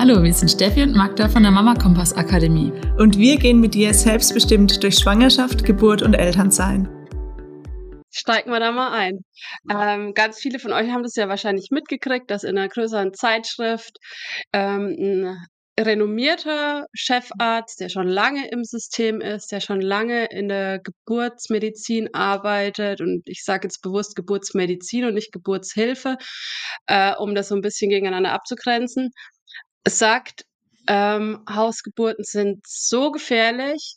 Hallo, 0.00 0.22
wir 0.22 0.32
sind 0.32 0.48
Steffi 0.48 0.84
und 0.84 0.94
Magda 0.94 1.28
von 1.28 1.42
der 1.42 1.50
Mama 1.50 1.74
Kompass 1.74 2.12
Akademie. 2.12 2.70
Und 2.98 3.18
wir 3.18 3.36
gehen 3.36 3.58
mit 3.58 3.74
dir 3.74 3.92
selbstbestimmt 3.92 4.80
durch 4.84 4.94
Schwangerschaft, 4.94 5.64
Geburt 5.64 6.02
und 6.02 6.14
Elternsein. 6.14 6.86
Steigen 8.08 8.52
wir 8.52 8.60
da 8.60 8.70
mal 8.70 8.92
ein. 8.92 9.24
Ähm, 9.68 10.14
ganz 10.14 10.38
viele 10.38 10.60
von 10.60 10.72
euch 10.72 10.88
haben 10.92 11.02
das 11.02 11.16
ja 11.16 11.28
wahrscheinlich 11.28 11.70
mitgekriegt, 11.72 12.30
dass 12.30 12.44
in 12.44 12.56
einer 12.56 12.68
größeren 12.68 13.12
Zeitschrift 13.12 13.98
ähm, 14.52 14.94
ein 15.00 15.36
renommierter 15.80 16.86
Chefarzt, 16.92 17.80
der 17.80 17.88
schon 17.88 18.06
lange 18.06 18.48
im 18.50 18.62
System 18.62 19.20
ist, 19.20 19.50
der 19.50 19.60
schon 19.60 19.80
lange 19.80 20.26
in 20.26 20.48
der 20.48 20.80
Geburtsmedizin 20.80 22.14
arbeitet 22.14 23.00
und 23.00 23.22
ich 23.26 23.42
sage 23.44 23.66
jetzt 23.66 23.82
bewusst 23.82 24.16
Geburtsmedizin 24.16 25.06
und 25.06 25.14
nicht 25.14 25.32
Geburtshilfe, 25.32 26.18
äh, 26.86 27.14
um 27.16 27.34
das 27.34 27.48
so 27.48 27.54
ein 27.54 27.62
bisschen 27.62 27.90
gegeneinander 27.90 28.32
abzugrenzen, 28.32 29.10
sagt, 29.86 30.44
ähm, 30.88 31.44
Hausgeburten 31.48 32.24
sind 32.24 32.66
so 32.66 33.10
gefährlich, 33.10 33.96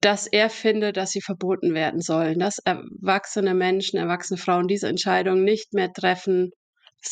dass 0.00 0.26
er 0.26 0.50
findet, 0.50 0.96
dass 0.96 1.10
sie 1.10 1.20
verboten 1.20 1.74
werden 1.74 2.00
sollen, 2.00 2.38
dass 2.38 2.58
erwachsene 2.58 3.54
Menschen, 3.54 3.98
erwachsene 3.98 4.38
Frauen 4.38 4.66
diese 4.66 4.88
Entscheidung 4.88 5.44
nicht 5.44 5.74
mehr 5.74 5.92
treffen 5.92 6.50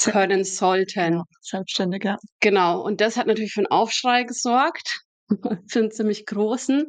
können 0.03 0.45
sollten. 0.45 1.15
Ja, 1.15 1.25
selbstständig, 1.41 2.05
ja. 2.05 2.17
Genau, 2.41 2.81
und 2.81 3.01
das 3.01 3.17
hat 3.17 3.27
natürlich 3.27 3.53
für 3.53 3.61
einen 3.61 3.67
Aufschrei 3.69 4.25
gesorgt, 4.25 5.03
für 5.69 5.79
einen 5.79 5.91
ziemlich 5.91 6.27
großen, 6.27 6.87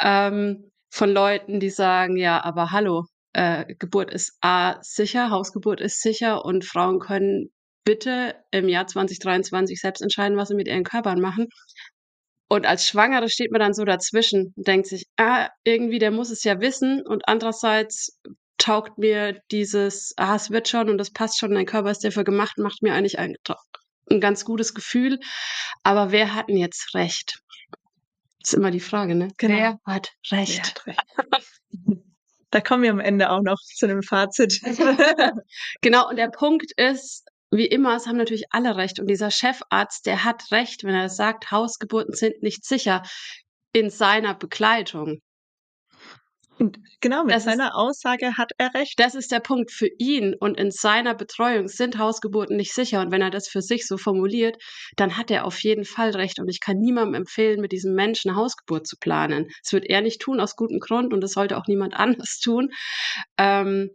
ähm, 0.00 0.70
von 0.90 1.10
Leuten, 1.10 1.60
die 1.60 1.70
sagen, 1.70 2.16
ja, 2.16 2.42
aber 2.42 2.70
hallo, 2.70 3.04
äh, 3.32 3.74
Geburt 3.78 4.10
ist 4.10 4.36
A 4.40 4.76
sicher, 4.82 5.30
Hausgeburt 5.30 5.80
ist 5.80 6.00
sicher 6.00 6.44
und 6.44 6.64
Frauen 6.64 6.98
können 6.98 7.50
bitte 7.88 8.34
im 8.50 8.68
Jahr 8.68 8.86
2023 8.86 9.80
selbst 9.80 10.02
entscheiden, 10.02 10.36
was 10.36 10.48
sie 10.48 10.54
mit 10.54 10.68
ihren 10.68 10.84
Körpern 10.84 11.22
machen. 11.22 11.46
Und 12.46 12.66
als 12.66 12.86
Schwangere 12.86 13.30
steht 13.30 13.50
man 13.50 13.60
dann 13.60 13.72
so 13.72 13.86
dazwischen 13.86 14.52
und 14.54 14.68
denkt 14.68 14.88
sich, 14.88 15.06
ah, 15.16 15.48
irgendwie, 15.64 15.98
der 15.98 16.10
muss 16.10 16.28
es 16.28 16.44
ja 16.44 16.60
wissen. 16.60 17.00
Und 17.00 17.26
andererseits 17.26 18.20
taugt 18.58 18.98
mir 18.98 19.40
dieses, 19.50 20.12
ah, 20.18 20.36
es 20.36 20.50
wird 20.50 20.68
schon 20.68 20.90
und 20.90 20.98
das 20.98 21.12
passt 21.12 21.38
schon, 21.38 21.54
dein 21.54 21.64
Körper 21.64 21.90
ist 21.90 22.04
dafür 22.04 22.24
gemacht, 22.24 22.58
macht 22.58 22.82
mir 22.82 22.92
eigentlich 22.92 23.18
ein, 23.18 23.36
ein 24.10 24.20
ganz 24.20 24.44
gutes 24.44 24.74
Gefühl. 24.74 25.18
Aber 25.82 26.12
wer 26.12 26.34
hat 26.34 26.50
denn 26.50 26.58
jetzt 26.58 26.94
recht? 26.94 27.40
Das 28.40 28.52
ist 28.52 28.54
immer 28.58 28.70
die 28.70 28.80
Frage, 28.80 29.14
ne? 29.14 29.28
Genau. 29.38 29.56
Wer 29.56 29.78
hat 29.86 30.12
recht? 30.30 30.82
Wer 30.84 30.94
hat 30.94 31.32
recht? 31.32 32.04
da 32.50 32.60
kommen 32.60 32.82
wir 32.82 32.90
am 32.90 33.00
Ende 33.00 33.30
auch 33.30 33.42
noch 33.42 33.58
zu 33.60 33.86
einem 33.86 34.02
Fazit. 34.02 34.60
genau, 35.80 36.08
und 36.08 36.16
der 36.16 36.28
Punkt 36.28 36.72
ist, 36.76 37.24
wie 37.50 37.66
immer, 37.66 37.96
es 37.96 38.06
haben 38.06 38.16
natürlich 38.18 38.44
alle 38.50 38.76
recht. 38.76 39.00
Und 39.00 39.08
dieser 39.08 39.30
Chefarzt, 39.30 40.06
der 40.06 40.24
hat 40.24 40.50
recht, 40.52 40.84
wenn 40.84 40.94
er 40.94 41.08
sagt, 41.08 41.50
Hausgeburten 41.50 42.14
sind 42.14 42.42
nicht 42.42 42.64
sicher 42.64 43.02
in 43.72 43.90
seiner 43.90 44.34
Begleitung. 44.34 45.20
Und 46.58 46.78
genau, 47.00 47.22
mit 47.22 47.30
Das 47.32 47.44
ist- 47.44 47.50
seiner 47.52 47.76
Aussage 47.76 48.36
hat 48.36 48.50
er 48.58 48.74
recht. 48.74 48.98
Das 48.98 49.14
ist 49.14 49.30
der 49.30 49.38
Punkt 49.38 49.70
für 49.70 49.88
ihn 49.98 50.34
und 50.34 50.58
in 50.58 50.72
seiner 50.72 51.14
Betreuung 51.14 51.68
sind 51.68 51.98
Hausgeburten 51.98 52.56
nicht 52.56 52.74
sicher. 52.74 53.00
Und 53.00 53.12
wenn 53.12 53.22
er 53.22 53.30
das 53.30 53.46
für 53.48 53.62
sich 53.62 53.86
so 53.86 53.96
formuliert, 53.96 54.56
dann 54.96 55.16
hat 55.16 55.30
er 55.30 55.44
auf 55.44 55.62
jeden 55.62 55.84
Fall 55.84 56.10
recht. 56.10 56.40
Und 56.40 56.48
ich 56.48 56.60
kann 56.60 56.78
niemandem 56.78 57.14
empfehlen, 57.14 57.60
mit 57.60 57.70
diesem 57.70 57.94
Menschen 57.94 58.30
eine 58.32 58.38
Hausgeburt 58.40 58.88
zu 58.88 58.96
planen. 58.98 59.48
Das 59.62 59.72
wird 59.72 59.84
er 59.86 60.00
nicht 60.00 60.20
tun 60.20 60.40
aus 60.40 60.56
gutem 60.56 60.80
Grund 60.80 61.14
und 61.14 61.20
das 61.20 61.30
sollte 61.32 61.56
auch 61.56 61.66
niemand 61.68 61.94
anders 62.18 62.40
tun. 62.40 62.70
Ähm, 63.38 63.90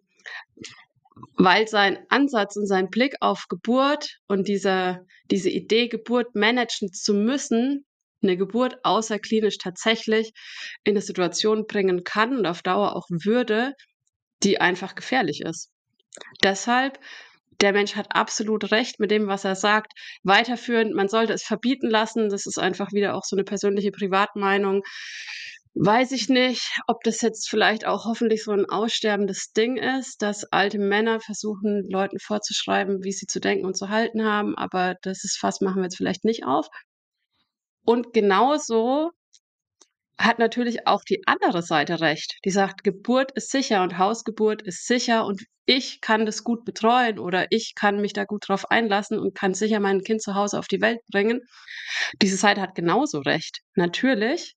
weil 1.38 1.68
sein 1.68 2.00
Ansatz 2.10 2.56
und 2.56 2.68
sein 2.68 2.90
Blick 2.90 3.16
auf 3.20 3.48
Geburt 3.50 4.20
und 4.28 4.48
diese, 4.48 5.06
diese 5.30 5.50
Idee, 5.50 5.88
Geburt 5.88 6.36
managen 6.36 6.92
zu 6.92 7.14
müssen, 7.14 7.86
eine 8.22 8.38
Geburt 8.38 8.78
außerklinisch 8.84 9.58
tatsächlich 9.58 10.32
in 10.84 10.94
eine 10.94 11.02
Situation 11.02 11.66
bringen 11.68 12.04
kann 12.04 12.38
und 12.38 12.46
auf 12.46 12.62
Dauer 12.62 12.96
auch 12.96 13.08
würde, 13.10 13.74
die 14.44 14.62
einfach 14.62 14.96
gefährlich 14.96 15.42
ist. 15.42 15.70
Deshalb, 16.44 17.00
der 17.62 17.74
Mensch 17.74 17.96
hat 17.96 18.16
absolut 18.16 18.72
recht 18.72 19.00
mit 19.00 19.12
dem, 19.12 19.28
was 19.28 19.46
er 19.46 19.56
sagt. 19.56 19.94
Weiterführend, 20.24 20.94
man 20.94 21.08
sollte 21.08 21.34
es 21.34 21.44
verbieten 21.44 21.90
lassen. 21.90 22.30
Das 22.30 22.46
ist 22.46 22.58
einfach 22.58 22.92
wieder 22.92 23.16
auch 23.16 23.24
so 23.24 23.36
eine 23.36 23.44
persönliche 23.44 23.92
Privatmeinung. 23.92 24.84
Weiß 25.76 26.12
ich 26.12 26.30
nicht, 26.30 26.70
ob 26.88 27.04
das 27.04 27.22
jetzt 27.22 27.50
vielleicht 27.50 27.86
auch 27.88 28.06
hoffentlich 28.06 28.44
so 28.44 28.52
ein 28.52 28.70
aussterbendes 28.70 29.54
Ding 29.54 29.78
ist, 29.78 30.22
dass 30.22 30.46
alte 30.46 30.78
Männer 30.78 31.20
versuchen, 31.20 31.90
Leuten 31.90 32.20
vorzuschreiben, 32.20 33.04
wie 33.04 33.12
sie 33.12 33.26
zu 33.26 33.40
denken 33.40 33.66
und 33.66 33.76
zu 33.76 33.90
halten 33.90 34.24
haben. 34.24 34.56
Aber 34.56 34.96
das 35.02 35.24
ist 35.24 35.38
fast, 35.40 35.64
machen 35.64 35.78
wir 35.78 35.86
jetzt 35.86 35.98
vielleicht 35.98 36.26
nicht 36.26 36.46
auf. 36.46 36.68
Und 37.86 38.14
genauso 38.14 39.10
hat 40.18 40.40
natürlich 40.40 40.88
auch 40.88 41.04
die 41.04 41.24
andere 41.26 41.64
Seite 41.64 42.00
recht. 42.00 42.38
Die 42.46 42.52
sagt, 42.52 42.84
Geburt 42.84 43.32
ist 43.32 43.50
sicher 43.50 43.82
und 43.82 43.98
Hausgeburt 43.98 44.62
ist 44.62 44.86
sicher 44.86 45.26
und 45.26 45.44
ich 45.66 46.02
kann 46.02 46.26
das 46.26 46.44
gut 46.44 46.66
betreuen 46.66 47.20
oder 47.20 47.48
ich 47.50 47.74
kann 47.76 48.00
mich 48.00 48.14
da 48.14 48.26
gut 48.26 48.48
drauf 48.48 48.70
einlassen 48.70 49.18
und 49.18 49.34
kann 49.34 49.54
sicher 49.54 49.80
mein 49.80 50.02
Kind 50.02 50.22
zu 50.22 50.36
Hause 50.36 50.60
auf 50.60 50.68
die 50.68 50.82
Welt 50.82 51.00
bringen. 51.12 51.42
Diese 52.22 52.38
Seite 52.38 52.62
hat 52.62 52.76
genauso 52.76 53.20
recht. 53.20 53.60
Natürlich, 53.76 54.56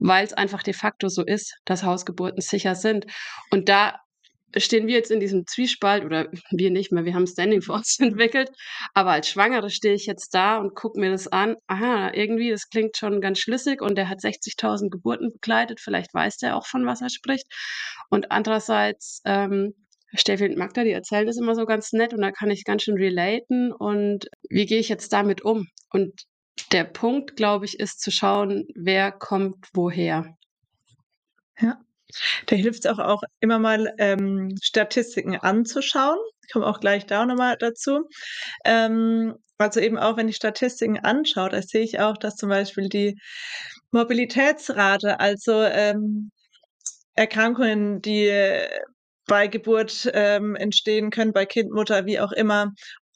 weil 0.00 0.24
es 0.24 0.32
einfach 0.32 0.62
de 0.62 0.74
facto 0.74 1.08
so 1.08 1.24
ist, 1.24 1.56
dass 1.64 1.84
Hausgeburten 1.84 2.40
sicher 2.40 2.74
sind. 2.74 3.06
Und 3.50 3.68
da 3.68 4.00
stehen 4.56 4.86
wir 4.86 4.94
jetzt 4.94 5.10
in 5.10 5.20
diesem 5.20 5.46
Zwiespalt 5.46 6.04
oder 6.04 6.28
wir 6.50 6.70
nicht 6.70 6.90
mehr, 6.90 7.04
wir 7.04 7.14
haben 7.14 7.26
Standing 7.26 7.62
Force 7.62 7.98
entwickelt, 8.00 8.50
aber 8.94 9.12
als 9.12 9.28
Schwangere 9.28 9.70
stehe 9.70 9.94
ich 9.94 10.06
jetzt 10.06 10.34
da 10.34 10.58
und 10.58 10.74
gucke 10.74 10.98
mir 10.98 11.10
das 11.10 11.28
an. 11.28 11.56
Aha, 11.68 12.12
irgendwie, 12.12 12.50
das 12.50 12.68
klingt 12.68 12.96
schon 12.96 13.20
ganz 13.20 13.38
schlüssig 13.38 13.80
und 13.80 13.96
der 13.96 14.08
hat 14.08 14.18
60.000 14.18 14.90
Geburten 14.90 15.30
begleitet, 15.32 15.80
vielleicht 15.80 16.12
weiß 16.12 16.38
der 16.38 16.56
auch, 16.56 16.66
von 16.66 16.86
was 16.86 17.00
er 17.00 17.10
spricht. 17.10 17.46
Und 18.08 18.32
andererseits, 18.32 19.20
ähm, 19.24 19.74
Steffi 20.12 20.46
und 20.46 20.56
Magda, 20.56 20.82
die 20.82 20.90
erzählen 20.90 21.26
das 21.26 21.36
immer 21.36 21.54
so 21.54 21.66
ganz 21.66 21.92
nett 21.92 22.12
und 22.12 22.20
da 22.20 22.32
kann 22.32 22.50
ich 22.50 22.64
ganz 22.64 22.82
schön 22.82 22.96
relaten 22.96 23.72
und 23.72 24.26
wie 24.48 24.66
gehe 24.66 24.80
ich 24.80 24.88
jetzt 24.88 25.12
damit 25.12 25.42
um? 25.42 25.68
Und 25.92 26.24
der 26.68 26.84
Punkt, 26.84 27.36
glaube 27.36 27.64
ich, 27.64 27.78
ist 27.80 28.00
zu 28.00 28.10
schauen, 28.10 28.66
wer 28.74 29.12
kommt 29.12 29.68
woher. 29.72 30.36
Da 32.46 32.56
hilft 32.56 32.84
es 32.84 32.90
auch, 32.90 32.98
auch 32.98 33.22
immer 33.40 33.58
mal 33.58 33.94
ähm, 33.98 34.54
Statistiken 34.62 35.36
anzuschauen. 35.36 36.18
Ich 36.44 36.52
komme 36.52 36.66
auch 36.66 36.80
gleich 36.80 37.06
da 37.06 37.26
nochmal 37.26 37.56
dazu. 37.58 38.08
Ähm, 38.64 39.34
also 39.58 39.80
eben 39.80 39.98
auch, 39.98 40.16
wenn 40.16 40.28
ich 40.28 40.36
Statistiken 40.36 40.98
anschaue, 40.98 41.50
da 41.50 41.62
sehe 41.62 41.82
ich 41.82 42.00
auch, 42.00 42.16
dass 42.16 42.36
zum 42.36 42.48
Beispiel 42.48 42.88
die 42.88 43.18
Mobilitätsrate, 43.92 45.20
also 45.20 45.62
ähm, 45.62 46.30
Erkrankungen, 47.14 48.00
die 48.00 48.30
bei 49.26 49.46
Geburt 49.46 50.10
ähm, 50.14 50.56
entstehen 50.56 51.10
können, 51.10 51.32
bei 51.32 51.46
Kind, 51.46 51.70
Mutter, 51.70 52.06
wie 52.06 52.20
auch 52.20 52.32
immer, 52.32 52.72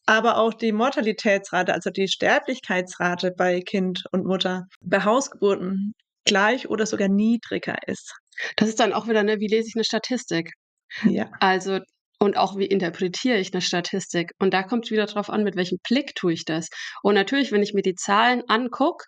aber 0.06 0.38
auch 0.38 0.54
die 0.54 0.72
Mortalitätsrate, 0.72 1.72
also 1.72 1.90
die 1.90 2.08
Sterblichkeitsrate 2.08 3.32
bei 3.36 3.60
Kind 3.60 4.04
und 4.12 4.26
Mutter 4.26 4.64
bei 4.82 5.02
Hausgeburten 5.04 5.94
gleich 6.24 6.68
oder 6.68 6.86
sogar 6.86 7.08
niedriger 7.08 7.76
ist. 7.86 8.14
Das 8.56 8.68
ist 8.68 8.80
dann 8.80 8.92
auch 8.92 9.08
wieder, 9.08 9.22
ne, 9.22 9.40
wie 9.40 9.48
lese 9.48 9.68
ich 9.68 9.74
eine 9.76 9.84
Statistik? 9.84 10.52
Ja. 11.04 11.30
Also, 11.40 11.80
und 12.24 12.36
auch 12.36 12.56
wie 12.56 12.66
interpretiere 12.66 13.38
ich 13.38 13.52
eine 13.52 13.60
Statistik? 13.60 14.32
Und 14.38 14.54
da 14.54 14.62
kommt 14.62 14.86
es 14.86 14.90
wieder 14.90 15.06
drauf 15.06 15.30
an, 15.30 15.44
mit 15.44 15.56
welchem 15.56 15.78
Blick 15.86 16.14
tue 16.14 16.32
ich 16.32 16.44
das. 16.44 16.68
Und 17.02 17.14
natürlich, 17.14 17.52
wenn 17.52 17.62
ich 17.62 17.74
mir 17.74 17.82
die 17.82 17.94
Zahlen 17.94 18.42
angucke 18.48 19.04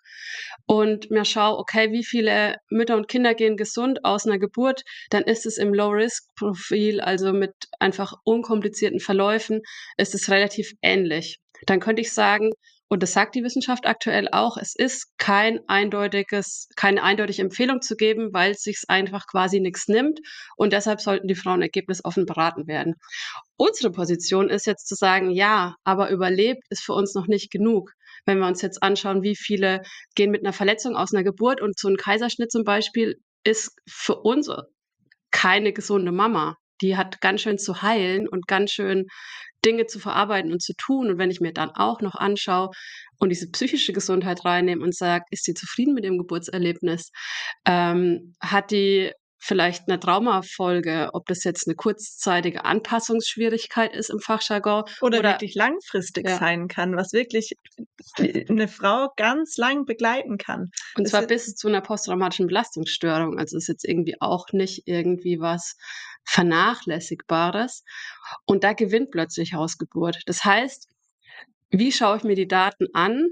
und 0.65 1.09
mir 1.09 1.25
schaue, 1.25 1.57
okay, 1.57 1.91
wie 1.91 2.05
viele 2.05 2.57
Mütter 2.69 2.95
und 2.95 3.07
Kinder 3.07 3.33
gehen 3.33 3.57
gesund 3.57 4.05
aus 4.05 4.25
einer 4.25 4.37
Geburt, 4.37 4.83
dann 5.09 5.23
ist 5.23 5.45
es 5.45 5.57
im 5.57 5.73
Low-Risk-Profil, 5.73 7.01
also 7.01 7.33
mit 7.33 7.53
einfach 7.79 8.13
unkomplizierten 8.23 8.99
Verläufen, 8.99 9.61
ist 9.97 10.13
es 10.13 10.29
relativ 10.29 10.73
ähnlich. 10.81 11.39
Dann 11.65 11.79
könnte 11.79 12.03
ich 12.03 12.13
sagen, 12.13 12.51
und 12.89 13.03
das 13.03 13.13
sagt 13.13 13.35
die 13.35 13.43
Wissenschaft 13.43 13.85
aktuell 13.85 14.29
auch, 14.31 14.57
es 14.57 14.73
ist 14.75 15.17
kein 15.17 15.59
eindeutiges, 15.67 16.69
keine 16.75 17.03
eindeutige 17.03 17.41
Empfehlung 17.41 17.81
zu 17.81 17.95
geben, 17.95 18.33
weil 18.33 18.51
es 18.51 18.61
sich 18.61 18.83
einfach 18.87 19.27
quasi 19.27 19.59
nichts 19.59 19.87
nimmt 19.87 20.19
und 20.55 20.71
deshalb 20.71 21.01
sollten 21.01 21.27
die 21.27 21.35
Frauen 21.35 21.61
ergebnisoffen 21.61 22.25
beraten 22.25 22.67
werden. 22.67 22.95
Unsere 23.57 23.91
Position 23.91 24.49
ist 24.49 24.67
jetzt 24.67 24.87
zu 24.87 24.95
sagen, 24.95 25.31
ja, 25.31 25.75
aber 25.83 26.09
überlebt 26.09 26.63
ist 26.69 26.83
für 26.83 26.93
uns 26.93 27.13
noch 27.13 27.27
nicht 27.27 27.51
genug. 27.51 27.91
Wenn 28.25 28.39
wir 28.39 28.47
uns 28.47 28.61
jetzt 28.61 28.81
anschauen, 28.81 29.21
wie 29.21 29.35
viele 29.35 29.81
gehen 30.15 30.31
mit 30.31 30.43
einer 30.43 30.53
Verletzung 30.53 30.95
aus 30.95 31.13
einer 31.13 31.23
Geburt 31.23 31.61
und 31.61 31.77
so 31.77 31.89
ein 31.89 31.97
Kaiserschnitt 31.97 32.51
zum 32.51 32.63
Beispiel 32.63 33.15
ist 33.43 33.71
für 33.87 34.15
uns 34.15 34.49
keine 35.31 35.73
gesunde 35.73 36.11
Mama. 36.11 36.57
Die 36.81 36.95
hat 36.95 37.21
ganz 37.21 37.41
schön 37.41 37.57
zu 37.57 37.81
heilen 37.81 38.27
und 38.27 38.47
ganz 38.47 38.71
schön 38.71 39.07
Dinge 39.65 39.85
zu 39.87 39.99
verarbeiten 39.99 40.51
und 40.51 40.61
zu 40.61 40.73
tun. 40.73 41.09
Und 41.09 41.17
wenn 41.17 41.31
ich 41.31 41.41
mir 41.41 41.53
dann 41.53 41.71
auch 41.71 42.01
noch 42.01 42.15
anschaue 42.15 42.69
und 43.17 43.29
diese 43.29 43.49
psychische 43.49 43.93
Gesundheit 43.93 44.45
reinnehme 44.45 44.83
und 44.83 44.95
sage, 44.95 45.25
ist 45.31 45.45
sie 45.45 45.53
zufrieden 45.53 45.93
mit 45.93 46.03
dem 46.03 46.17
Geburtserlebnis? 46.17 47.11
Ähm, 47.65 48.35
hat 48.41 48.71
die 48.71 49.11
vielleicht 49.39 49.87
eine 49.87 49.99
Traumafolge, 49.99 51.09
ob 51.13 51.25
das 51.27 51.43
jetzt 51.43 51.67
eine 51.67 51.75
kurzzeitige 51.75 52.65
Anpassungsschwierigkeit 52.65 53.95
ist 53.95 54.09
im 54.09 54.19
Fachjargon 54.19 54.83
oder, 55.01 55.19
oder 55.19 55.31
wirklich 55.33 55.55
langfristig 55.55 56.27
ja. 56.27 56.37
sein 56.37 56.67
kann, 56.67 56.95
was 56.95 57.13
wirklich 57.13 57.53
eine 58.49 58.67
Frau 58.67 59.09
ganz 59.15 59.57
lang 59.57 59.85
begleiten 59.85 60.37
kann. 60.37 60.71
Und 60.95 61.03
das 61.03 61.11
zwar 61.11 61.21
bis 61.23 61.55
zu 61.55 61.67
einer 61.67 61.81
posttraumatischen 61.81 62.47
Belastungsstörung. 62.47 63.37
Also 63.37 63.57
ist 63.57 63.67
jetzt 63.67 63.87
irgendwie 63.87 64.15
auch 64.19 64.47
nicht 64.51 64.83
irgendwie 64.85 65.39
was 65.39 65.75
Vernachlässigbares. 66.27 67.83
Und 68.45 68.63
da 68.63 68.73
gewinnt 68.73 69.11
plötzlich 69.11 69.53
Hausgeburt. 69.53 70.21
Das 70.25 70.43
heißt, 70.43 70.87
wie 71.69 71.91
schaue 71.91 72.17
ich 72.17 72.23
mir 72.23 72.35
die 72.35 72.47
Daten 72.47 72.87
an? 72.93 73.29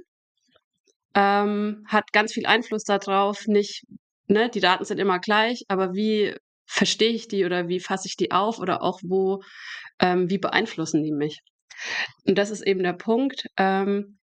Ähm, 1.14 1.86
hat 1.88 2.12
ganz 2.12 2.34
viel 2.34 2.46
Einfluss 2.46 2.84
darauf, 2.84 3.48
nicht 3.48 3.86
ne, 4.28 4.50
die 4.50 4.60
Daten 4.60 4.86
sind 4.86 5.00
immer 5.00 5.20
gleich, 5.20 5.64
aber 5.68 5.94
wie 5.94 6.36
verstehe 6.66 7.12
ich 7.12 7.28
die 7.28 7.46
oder 7.46 7.68
wie 7.68 7.80
fasse 7.80 8.08
ich 8.08 8.18
die 8.18 8.32
auf 8.32 8.60
oder 8.60 8.82
auch 8.82 9.00
wo, 9.04 9.42
ähm, 10.00 10.30
wie 10.30 10.38
beeinflussen 10.38 11.04
die 11.04 11.12
mich? 11.12 11.42
Und 12.26 12.38
das 12.38 12.50
ist 12.50 12.62
eben 12.62 12.84
der 12.84 12.94
Punkt. 12.94 13.46
Ähm, 13.58 14.18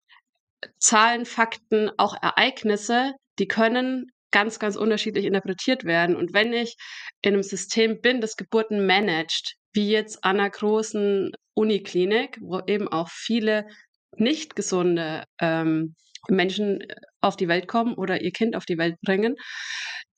Zahlen, 0.77 1.25
Fakten, 1.25 1.91
auch 1.97 2.15
Ereignisse, 2.21 3.13
die 3.39 3.47
können 3.47 4.11
ganz, 4.31 4.59
ganz 4.59 4.75
unterschiedlich 4.75 5.25
interpretiert 5.25 5.85
werden. 5.85 6.15
Und 6.15 6.33
wenn 6.33 6.53
ich 6.53 6.75
in 7.21 7.33
einem 7.33 7.43
System 7.43 8.01
bin, 8.01 8.21
das 8.21 8.35
Geburten 8.35 8.85
managt, 8.85 9.55
wie 9.73 9.89
jetzt 9.89 10.23
an 10.23 10.39
einer 10.39 10.49
großen 10.49 11.31
Uniklinik, 11.53 12.37
wo 12.41 12.61
eben 12.67 12.87
auch 12.87 13.09
viele 13.09 13.67
nicht 14.15 14.55
gesunde 14.55 15.23
ähm, 15.39 15.95
Menschen 16.27 16.85
auf 17.21 17.37
die 17.37 17.47
Welt 17.47 17.67
kommen 17.67 17.93
oder 17.93 18.21
ihr 18.21 18.31
Kind 18.31 18.55
auf 18.55 18.65
die 18.65 18.77
Welt 18.77 18.95
bringen, 19.01 19.35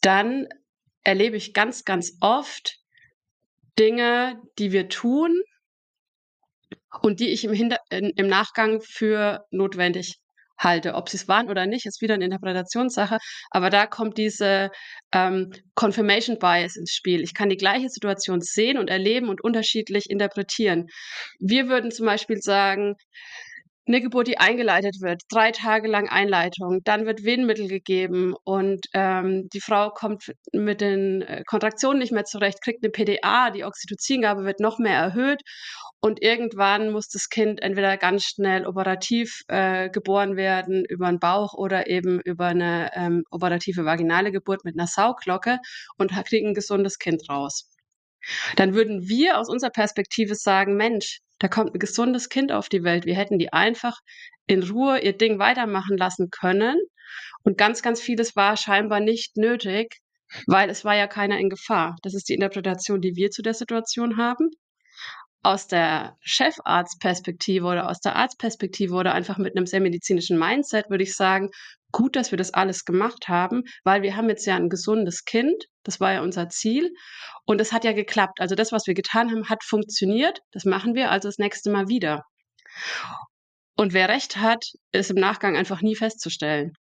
dann 0.01 0.47
erlebe 1.03 1.37
ich 1.37 1.53
ganz, 1.53 1.83
ganz 1.83 2.17
oft 2.21 2.77
Dinge, 3.77 4.41
die 4.59 4.71
wir 4.71 4.89
tun 4.89 5.35
und 7.01 7.19
die 7.19 7.29
ich 7.29 7.43
im, 7.43 7.53
Hinter 7.53 7.79
in, 7.89 8.11
im 8.15 8.27
Nachgang 8.27 8.81
für 8.81 9.45
notwendig 9.51 10.20
halte. 10.63 10.93
Ob 10.95 11.09
sie 11.09 11.17
es 11.17 11.27
waren 11.27 11.49
oder 11.49 11.65
nicht, 11.65 11.85
ist 11.85 12.01
wieder 12.01 12.13
eine 12.15 12.25
Interpretationssache. 12.25 13.17
Aber 13.49 13.69
da 13.69 13.85
kommt 13.87 14.17
diese 14.17 14.71
ähm, 15.13 15.51
Confirmation 15.75 16.39
Bias 16.39 16.75
ins 16.75 16.91
Spiel. 16.91 17.21
Ich 17.21 17.33
kann 17.33 17.49
die 17.49 17.57
gleiche 17.57 17.89
Situation 17.89 18.41
sehen 18.41 18.77
und 18.77 18.89
erleben 18.89 19.29
und 19.29 19.43
unterschiedlich 19.43 20.09
interpretieren. 20.09 20.87
Wir 21.39 21.67
würden 21.67 21.91
zum 21.91 22.05
Beispiel 22.05 22.37
sagen, 22.37 22.95
eine 23.87 24.01
Geburt, 24.01 24.27
die 24.27 24.37
eingeleitet 24.37 25.01
wird, 25.01 25.23
drei 25.29 25.51
Tage 25.51 25.87
lang 25.87 26.07
Einleitung, 26.07 26.81
dann 26.83 27.05
wird 27.05 27.23
Wehenmittel 27.23 27.67
gegeben 27.67 28.35
und 28.43 28.85
ähm, 28.93 29.49
die 29.53 29.61
Frau 29.61 29.89
kommt 29.89 30.31
mit 30.53 30.81
den 30.81 31.23
äh, 31.23 31.43
Kontraktionen 31.45 31.99
nicht 31.99 32.11
mehr 32.11 32.25
zurecht, 32.25 32.61
kriegt 32.61 32.83
eine 32.83 32.91
PDA, 32.91 33.49
die 33.49 33.63
Oxytocingabe 33.63 34.45
wird 34.45 34.59
noch 34.59 34.77
mehr 34.77 34.97
erhöht 34.97 35.41
und 35.99 36.21
irgendwann 36.21 36.91
muss 36.91 37.07
das 37.09 37.29
Kind 37.29 37.61
entweder 37.61 37.97
ganz 37.97 38.23
schnell 38.23 38.65
operativ 38.65 39.41
äh, 39.47 39.89
geboren 39.89 40.35
werden 40.35 40.85
über 40.87 41.07
den 41.07 41.19
Bauch 41.19 41.53
oder 41.53 41.87
eben 41.87 42.19
über 42.21 42.47
eine 42.47 42.91
ähm, 42.95 43.23
operative 43.31 43.85
vaginale 43.85 44.31
Geburt 44.31 44.63
mit 44.63 44.77
einer 44.77 44.87
Sauglocke 44.87 45.57
und 45.97 46.11
kriegt 46.11 46.45
ein 46.45 46.53
gesundes 46.53 46.99
Kind 46.99 47.27
raus. 47.29 47.67
Dann 48.55 48.73
würden 48.73 49.07
wir 49.07 49.39
aus 49.39 49.49
unserer 49.49 49.71
Perspektive 49.71 50.35
sagen, 50.35 50.75
Mensch, 50.75 51.19
da 51.41 51.47
kommt 51.47 51.73
ein 51.73 51.79
gesundes 51.79 52.29
Kind 52.29 52.51
auf 52.51 52.69
die 52.69 52.83
Welt. 52.83 53.05
Wir 53.05 53.15
hätten 53.15 53.39
die 53.39 53.51
einfach 53.51 53.97
in 54.45 54.61
Ruhe 54.61 54.99
ihr 54.99 55.17
Ding 55.17 55.39
weitermachen 55.39 55.97
lassen 55.97 56.29
können. 56.29 56.77
Und 57.43 57.57
ganz, 57.57 57.81
ganz 57.81 57.99
vieles 57.99 58.35
war 58.35 58.57
scheinbar 58.57 58.99
nicht 58.99 59.37
nötig, 59.37 59.97
weil 60.45 60.69
es 60.69 60.85
war 60.85 60.95
ja 60.95 61.07
keiner 61.07 61.39
in 61.39 61.49
Gefahr. 61.49 61.95
Das 62.03 62.13
ist 62.13 62.29
die 62.29 62.35
Interpretation, 62.35 63.01
die 63.01 63.15
wir 63.15 63.31
zu 63.31 63.41
der 63.41 63.55
Situation 63.55 64.17
haben 64.17 64.51
aus 65.43 65.67
der 65.67 66.15
Chefarztperspektive 66.21 67.65
oder 67.65 67.89
aus 67.89 67.99
der 67.99 68.15
Arztperspektive 68.15 68.93
oder 68.93 69.15
einfach 69.15 69.39
mit 69.39 69.57
einem 69.57 69.65
sehr 69.65 69.81
medizinischen 69.81 70.37
Mindset 70.37 70.91
würde 70.91 71.03
ich 71.03 71.15
sagen, 71.15 71.49
gut, 71.91 72.15
dass 72.15 72.31
wir 72.31 72.37
das 72.37 72.53
alles 72.53 72.85
gemacht 72.85 73.27
haben, 73.27 73.63
weil 73.83 74.01
wir 74.01 74.15
haben 74.15 74.29
jetzt 74.29 74.45
ja 74.45 74.55
ein 74.55 74.69
gesundes 74.69 75.25
Kind. 75.25 75.65
Das 75.83 75.99
war 75.99 76.13
ja 76.13 76.21
unser 76.21 76.49
Ziel. 76.49 76.91
Und 77.45 77.61
es 77.61 77.71
hat 77.73 77.83
ja 77.83 77.93
geklappt. 77.93 78.39
Also 78.39 78.55
das, 78.55 78.71
was 78.71 78.87
wir 78.87 78.93
getan 78.93 79.31
haben, 79.31 79.49
hat 79.49 79.63
funktioniert. 79.63 80.39
Das 80.51 80.65
machen 80.65 80.95
wir 80.95 81.11
also 81.11 81.27
das 81.27 81.37
nächste 81.37 81.71
Mal 81.71 81.87
wieder. 81.87 82.23
Und 83.75 83.93
wer 83.93 84.09
recht 84.09 84.37
hat, 84.37 84.65
ist 84.91 85.11
im 85.11 85.17
Nachgang 85.17 85.57
einfach 85.57 85.81
nie 85.81 85.95
festzustellen. 85.95 86.73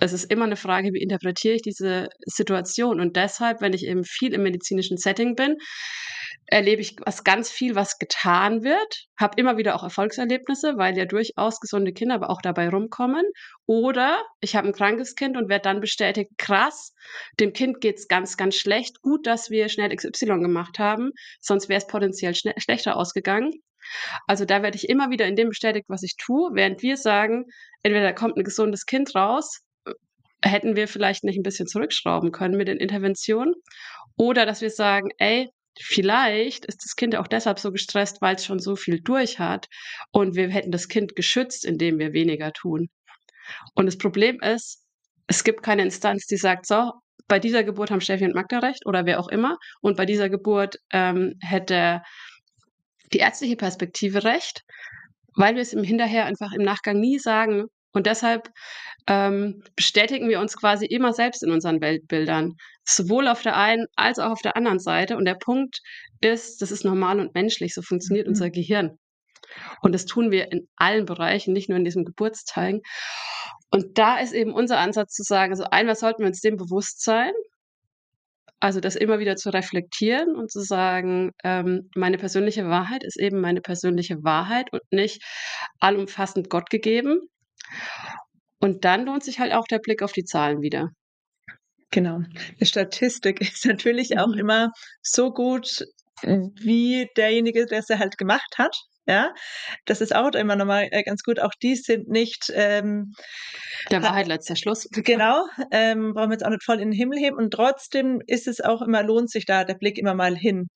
Es 0.00 0.12
ist 0.12 0.30
immer 0.30 0.44
eine 0.44 0.56
Frage, 0.56 0.92
wie 0.92 1.02
interpretiere 1.02 1.54
ich 1.54 1.62
diese 1.62 2.08
Situation. 2.24 3.00
Und 3.00 3.16
deshalb, 3.16 3.60
wenn 3.60 3.72
ich 3.72 3.86
eben 3.86 4.04
viel 4.04 4.34
im 4.34 4.42
medizinischen 4.42 4.96
Setting 4.96 5.36
bin, 5.36 5.56
erlebe 6.48 6.80
ich 6.80 6.96
was 7.04 7.24
ganz 7.24 7.50
viel, 7.50 7.74
was 7.74 7.98
getan 7.98 8.62
wird, 8.62 9.06
habe 9.18 9.40
immer 9.40 9.56
wieder 9.56 9.74
auch 9.74 9.82
Erfolgserlebnisse, 9.82 10.74
weil 10.76 10.96
ja 10.96 11.04
durchaus 11.04 11.60
gesunde 11.60 11.92
Kinder 11.92 12.14
aber 12.14 12.30
auch 12.30 12.40
dabei 12.40 12.68
rumkommen. 12.68 13.24
Oder 13.66 14.22
ich 14.40 14.54
habe 14.54 14.68
ein 14.68 14.72
krankes 14.72 15.16
Kind 15.16 15.36
und 15.36 15.48
werde 15.48 15.62
dann 15.62 15.80
bestätigt, 15.80 16.30
krass, 16.38 16.94
dem 17.40 17.52
Kind 17.52 17.80
geht's 17.80 18.06
ganz, 18.06 18.36
ganz 18.36 18.56
schlecht. 18.56 19.02
Gut, 19.02 19.26
dass 19.26 19.50
wir 19.50 19.68
schnell 19.68 19.94
XY 19.94 20.40
gemacht 20.40 20.78
haben, 20.78 21.10
sonst 21.40 21.68
wäre 21.68 21.78
es 21.78 21.86
potenziell 21.86 22.34
schlechter 22.34 22.96
ausgegangen. 22.96 23.52
Also 24.26 24.44
da 24.44 24.62
werde 24.62 24.76
ich 24.76 24.88
immer 24.88 25.10
wieder 25.10 25.26
in 25.26 25.36
dem 25.36 25.48
bestätigt, 25.48 25.86
was 25.88 26.02
ich 26.02 26.16
tue, 26.16 26.50
während 26.54 26.82
wir 26.82 26.96
sagen, 26.96 27.44
entweder 27.82 28.12
kommt 28.12 28.36
ein 28.36 28.44
gesundes 28.44 28.84
Kind 28.84 29.14
raus, 29.14 29.60
hätten 30.42 30.76
wir 30.76 30.88
vielleicht 30.88 31.24
nicht 31.24 31.38
ein 31.38 31.42
bisschen 31.42 31.66
zurückschrauben 31.66 32.32
können 32.32 32.56
mit 32.56 32.68
den 32.68 32.78
Interventionen. 32.78 33.54
Oder 34.16 34.46
dass 34.46 34.60
wir 34.60 34.70
sagen, 34.70 35.08
ey, 35.18 35.48
Vielleicht 35.78 36.64
ist 36.64 36.82
das 36.84 36.96
Kind 36.96 37.16
auch 37.16 37.26
deshalb 37.26 37.58
so 37.58 37.70
gestresst, 37.70 38.22
weil 38.22 38.36
es 38.36 38.46
schon 38.46 38.58
so 38.58 38.76
viel 38.76 39.00
durch 39.00 39.38
hat 39.38 39.66
und 40.10 40.34
wir 40.34 40.48
hätten 40.48 40.70
das 40.70 40.88
Kind 40.88 41.14
geschützt, 41.16 41.64
indem 41.66 41.98
wir 41.98 42.14
weniger 42.14 42.52
tun. 42.52 42.88
Und 43.74 43.86
das 43.86 43.98
Problem 43.98 44.40
ist, 44.40 44.82
es 45.26 45.44
gibt 45.44 45.62
keine 45.62 45.82
Instanz, 45.82 46.26
die 46.26 46.38
sagt, 46.38 46.66
so, 46.66 46.92
bei 47.28 47.38
dieser 47.38 47.62
Geburt 47.64 47.90
haben 47.90 48.00
Steffi 48.00 48.24
und 48.24 48.34
Magda 48.34 48.60
recht 48.60 48.86
oder 48.86 49.04
wer 49.04 49.20
auch 49.20 49.28
immer 49.28 49.58
und 49.82 49.96
bei 49.96 50.06
dieser 50.06 50.30
Geburt 50.30 50.76
ähm, 50.92 51.34
hätte 51.40 52.02
die 53.12 53.18
ärztliche 53.18 53.56
Perspektive 53.56 54.24
recht, 54.24 54.62
weil 55.34 55.56
wir 55.56 55.62
es 55.62 55.74
im 55.74 55.84
Hinterher 55.84 56.24
einfach 56.24 56.52
im 56.52 56.62
Nachgang 56.62 56.98
nie 57.00 57.18
sagen, 57.18 57.66
und 57.96 58.04
deshalb 58.04 58.50
ähm, 59.06 59.62
bestätigen 59.74 60.28
wir 60.28 60.38
uns 60.40 60.54
quasi 60.54 60.84
immer 60.84 61.14
selbst 61.14 61.42
in 61.42 61.50
unseren 61.50 61.80
Weltbildern, 61.80 62.56
sowohl 62.84 63.26
auf 63.26 63.40
der 63.40 63.56
einen 63.56 63.86
als 63.96 64.18
auch 64.18 64.32
auf 64.32 64.42
der 64.42 64.54
anderen 64.54 64.78
Seite. 64.78 65.16
Und 65.16 65.24
der 65.24 65.36
Punkt 65.36 65.80
ist, 66.20 66.60
das 66.60 66.70
ist 66.70 66.84
normal 66.84 67.20
und 67.20 67.34
menschlich, 67.34 67.72
so 67.72 67.80
funktioniert 67.80 68.26
mhm. 68.26 68.32
unser 68.32 68.50
Gehirn. 68.50 68.98
Und 69.80 69.94
das 69.94 70.04
tun 70.04 70.30
wir 70.30 70.52
in 70.52 70.68
allen 70.76 71.06
Bereichen, 71.06 71.54
nicht 71.54 71.70
nur 71.70 71.78
in 71.78 71.86
diesem 71.86 72.04
Geburtsteilen. 72.04 72.82
Und 73.70 73.96
da 73.96 74.18
ist 74.18 74.34
eben 74.34 74.52
unser 74.52 74.78
Ansatz 74.78 75.14
zu 75.14 75.22
sagen, 75.22 75.52
also 75.52 75.64
einmal 75.64 75.96
sollten 75.96 76.20
wir 76.20 76.26
uns 76.26 76.42
dem 76.42 76.58
bewusst 76.58 77.02
sein, 77.02 77.32
also 78.60 78.80
das 78.80 78.94
immer 78.94 79.20
wieder 79.20 79.36
zu 79.36 79.48
reflektieren 79.48 80.36
und 80.36 80.50
zu 80.50 80.60
sagen, 80.60 81.30
ähm, 81.44 81.88
meine 81.94 82.18
persönliche 82.18 82.68
Wahrheit 82.68 83.04
ist 83.04 83.18
eben 83.18 83.40
meine 83.40 83.62
persönliche 83.62 84.22
Wahrheit 84.22 84.70
und 84.70 84.82
nicht 84.90 85.22
allumfassend 85.80 86.50
Gott 86.50 86.68
gegeben. 86.68 87.30
Und 88.60 88.84
dann 88.84 89.04
lohnt 89.04 89.24
sich 89.24 89.38
halt 89.38 89.52
auch 89.52 89.66
der 89.66 89.78
Blick 89.78 90.02
auf 90.02 90.12
die 90.12 90.24
Zahlen 90.24 90.60
wieder. 90.60 90.90
Genau. 91.90 92.20
Die 92.60 92.66
Statistik 92.66 93.40
ist 93.40 93.64
natürlich 93.66 94.18
auch 94.18 94.28
mhm. 94.28 94.38
immer 94.38 94.70
so 95.02 95.30
gut, 95.32 95.84
wie 96.22 97.08
derjenige, 97.16 97.66
der 97.66 97.80
es 97.80 97.88
halt 97.88 98.18
gemacht 98.18 98.56
hat. 98.58 98.76
Ja, 99.08 99.32
das 99.84 100.00
ist 100.00 100.16
auch 100.16 100.32
immer 100.32 100.56
nochmal 100.56 100.88
äh, 100.90 101.04
ganz 101.04 101.22
gut. 101.22 101.38
Auch 101.38 101.52
die 101.62 101.76
sind 101.76 102.08
nicht. 102.08 102.50
Ähm, 102.52 103.12
der 103.88 104.02
Wahrheit 104.02 104.26
letzter 104.26 104.56
Schluss. 104.56 104.88
Genau, 105.04 105.46
ähm, 105.70 106.12
brauchen 106.12 106.30
wir 106.30 106.34
jetzt 106.34 106.44
auch 106.44 106.50
nicht 106.50 106.64
voll 106.64 106.80
in 106.80 106.90
den 106.90 106.98
Himmel 106.98 107.18
heben. 107.18 107.36
Und 107.36 107.52
trotzdem 107.52 108.20
ist 108.26 108.48
es 108.48 108.60
auch 108.60 108.82
immer, 108.82 109.04
lohnt 109.04 109.30
sich 109.30 109.46
da 109.46 109.62
der 109.62 109.74
Blick 109.74 109.96
immer 109.98 110.14
mal 110.14 110.34
hin. 110.36 110.66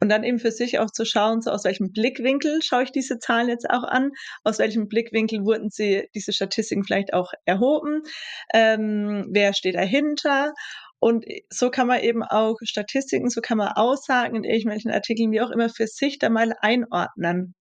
Und 0.00 0.08
dann 0.08 0.24
eben 0.24 0.38
für 0.38 0.50
sich 0.50 0.78
auch 0.78 0.90
zu 0.90 1.04
schauen, 1.04 1.40
so 1.42 1.50
aus 1.50 1.64
welchem 1.64 1.92
Blickwinkel 1.92 2.60
schaue 2.62 2.84
ich 2.84 2.92
diese 2.92 3.18
Zahlen 3.18 3.48
jetzt 3.48 3.68
auch 3.68 3.84
an, 3.84 4.10
aus 4.44 4.58
welchem 4.58 4.88
Blickwinkel 4.88 5.44
wurden 5.44 5.70
sie, 5.70 6.08
diese 6.14 6.32
Statistiken 6.32 6.84
vielleicht 6.84 7.14
auch 7.14 7.32
erhoben, 7.44 8.02
ähm, 8.52 9.26
wer 9.30 9.54
steht 9.54 9.74
dahinter 9.74 10.52
und 11.00 11.24
so 11.48 11.70
kann 11.70 11.86
man 11.86 12.00
eben 12.00 12.24
auch 12.24 12.56
Statistiken, 12.62 13.30
so 13.30 13.40
kann 13.40 13.58
man 13.58 13.68
Aussagen 13.68 14.34
in 14.36 14.44
irgendwelchen 14.44 14.90
Artikeln, 14.90 15.30
wie 15.30 15.40
auch 15.40 15.50
immer, 15.50 15.68
für 15.68 15.86
sich 15.86 16.18
da 16.18 16.28
mal 16.28 16.54
einordnen. 16.60 17.54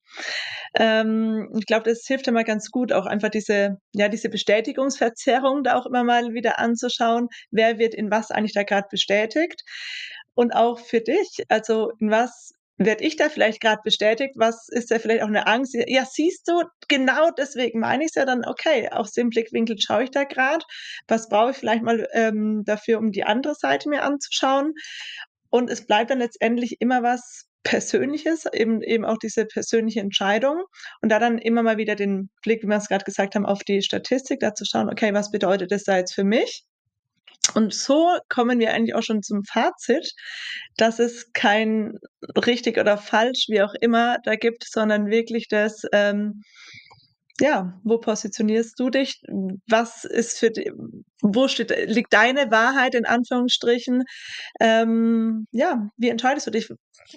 Ähm, 0.76 1.50
ich 1.58 1.66
glaube, 1.66 1.90
das 1.90 2.04
hilft 2.08 2.28
immer 2.28 2.44
ganz 2.44 2.72
gut, 2.72 2.92
auch 2.92 3.06
einfach 3.06 3.30
diese, 3.30 3.78
ja, 3.94 4.10
diese 4.10 4.30
Bestätigungsverzerrung 4.30 5.64
da 5.64 5.76
auch 5.76 5.86
immer 5.86 6.04
mal 6.04 6.34
wieder 6.34 6.60
anzuschauen. 6.60 7.28
Wer 7.52 7.78
wird 7.78 7.94
in 7.94 8.10
was 8.10 8.32
eigentlich 8.32 8.54
da 8.54 8.64
gerade 8.64 8.88
bestätigt? 8.90 9.62
Und 10.38 10.51
auch 10.51 10.77
für 10.79 11.01
dich, 11.01 11.44
also 11.50 11.91
in 12.00 12.12
was 12.12 12.53
werde 12.77 13.03
ich 13.03 13.15
da 13.15 13.27
vielleicht 13.27 13.60
gerade 13.60 13.82
bestätigt? 13.84 14.36
Was 14.36 14.70
ist 14.70 14.91
da 14.91 15.00
vielleicht 15.00 15.24
auch 15.24 15.27
eine 15.29 15.48
Angst? 15.48 15.75
Ja, 15.88 16.06
siehst 16.06 16.48
du, 16.48 16.62
genau 16.88 17.32
deswegen 17.32 17.79
meine 17.79 18.03
ich 18.03 18.10
es 18.10 18.15
ja 18.15 18.25
dann, 18.25 18.46
okay, 18.46 18.88
aus 18.89 19.13
dem 19.13 19.32
Blickwinkel 19.32 19.79
schaue 19.79 20.03
ich 20.03 20.12
da 20.12 20.25
gerade. 20.25 20.63
Was 21.08 21.27
brauche 21.27 21.51
ich 21.51 21.58
vielleicht 21.58 21.82
mal 21.82 22.08
ähm, 22.13 22.62
dafür, 22.65 23.00
um 23.00 23.12
die 23.12 23.24
andere 23.24 23.56
Seite 23.56 23.89
mir 23.89 24.03
anzuschauen? 24.03 24.75
Und 25.50 25.72
es 25.72 25.88
bleibt 25.88 26.12
dann 26.12 26.20
letztendlich 26.20 26.82
immer 26.82 27.01
was 27.01 27.48
Persönliches, 27.63 28.46
eben, 28.53 28.84
eben 28.84 29.06
auch 29.06 29.17
diese 29.17 29.46
persönliche 29.46 30.01
Entscheidung. 30.01 30.65
Und 31.01 31.10
da 31.10 31.17
dann 31.17 31.39
immer 31.39 31.63
mal 31.63 31.77
wieder 31.77 31.96
den 31.96 32.29
Blick, 32.44 32.62
wie 32.62 32.67
wir 32.67 32.77
es 32.77 32.89
gerade 32.89 33.06
gesagt 33.06 33.34
haben, 33.34 33.48
auf 33.48 33.63
die 33.63 33.82
Statistik, 33.82 34.39
da 34.39 34.53
zu 34.53 34.65
schauen, 34.65 34.91
okay, 34.91 35.15
was 35.15 35.32
bedeutet 35.32 35.72
das 35.72 35.84
da 35.84 35.98
jetzt 35.98 36.13
für 36.13 36.24
mich? 36.24 36.63
Und 37.54 37.74
so 37.74 38.18
kommen 38.30 38.60
wir 38.60 38.74
eigentlich 38.74 38.96
auch 38.96 39.04
schon 39.04 39.22
zum 39.22 39.44
Fazit, 39.44 40.12
dass 40.77 41.00
es 41.00 41.32
kein 41.34 41.94
richtig 42.36 42.77
oder 42.77 42.98
falsch, 42.98 43.46
wie 43.48 43.62
auch 43.62 43.74
immer, 43.80 44.18
da 44.24 44.36
gibt, 44.36 44.66
sondern 44.66 45.08
wirklich 45.08 45.48
das, 45.48 45.84
ähm, 45.94 46.42
ja, 47.39 47.80
wo 47.84 48.00
positionierst 48.00 48.80
du 48.80 48.89
dich? 48.89 49.22
Was 49.70 50.06
ist 50.06 50.39
für 50.39 50.50
die, 50.50 50.72
wo 51.22 51.48
steht, 51.48 51.72
liegt 51.88 52.13
deine 52.13 52.50
Wahrheit 52.51 52.96
in 52.96 53.06
Anführungsstrichen? 53.06 54.04
Ähm, 54.60 55.46
ja, 55.51 55.88
wie 55.98 56.10
entscheidest 56.10 56.48
du 56.48 56.51
dich? 56.51 56.70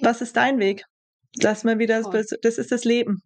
Was 0.03 0.21
ist 0.21 0.37
dein 0.37 0.59
Weg? 0.59 0.85
Lass 1.41 1.65
mal 1.65 1.79
wieder, 1.79 2.03
Voll. 2.03 2.25
das 2.43 2.59
ist 2.59 2.73
das 2.73 2.85
Leben. 2.85 3.23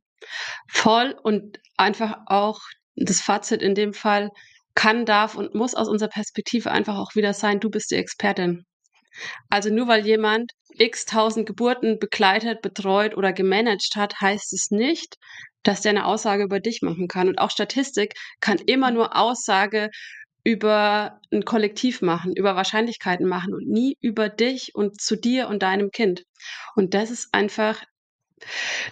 Voll 0.69 1.17
und 1.23 1.59
einfach 1.77 2.19
auch 2.27 2.61
das 2.97 3.21
Fazit 3.21 3.61
in 3.63 3.75
dem 3.75 3.93
Fall 3.93 4.31
kann, 4.75 5.07
darf 5.07 5.35
und 5.37 5.55
muss 5.55 5.75
aus 5.75 5.89
unserer 5.89 6.11
Perspektive 6.11 6.71
einfach 6.71 6.99
auch 6.99 7.15
wieder 7.15 7.33
sein, 7.33 7.61
du 7.61 7.71
bist 7.71 7.91
die 7.91 7.97
Expertin. 7.97 8.65
Also 9.49 9.71
nur 9.71 9.87
weil 9.87 10.05
jemand 10.05 10.53
x 10.77 11.05
tausend 11.05 11.47
Geburten 11.47 11.99
begleitet, 11.99 12.63
betreut 12.63 13.17
oder 13.17 13.33
gemanagt 13.33 13.95
hat, 13.97 14.21
heißt 14.21 14.53
es 14.53 14.71
nicht, 14.71 15.17
dass 15.63 15.83
der 15.83 15.91
eine 15.91 16.07
Aussage 16.07 16.45
über 16.45 16.61
dich 16.61 16.83
machen 16.83 17.09
kann. 17.09 17.29
Und 17.29 17.39
auch 17.39 17.51
Statistik 17.51 18.15
kann 18.41 18.59
immer 18.59 18.91
nur 18.91 19.17
Aussage 19.17 19.91
über 20.45 21.21
ein 21.33 21.45
Kollektiv 21.45 22.03
machen, 22.03 22.35
über 22.37 22.55
Wahrscheinlichkeiten 22.55 23.27
machen 23.27 23.55
und 23.55 23.67
nie 23.67 23.97
über 24.01 24.29
dich 24.29 24.73
und 24.75 25.01
zu 25.01 25.17
dir 25.17 25.49
und 25.49 25.63
deinem 25.63 25.91
Kind. 25.91 26.25
Und 26.75 26.93
das 26.93 27.11
ist 27.11 27.29
einfach 27.33 27.83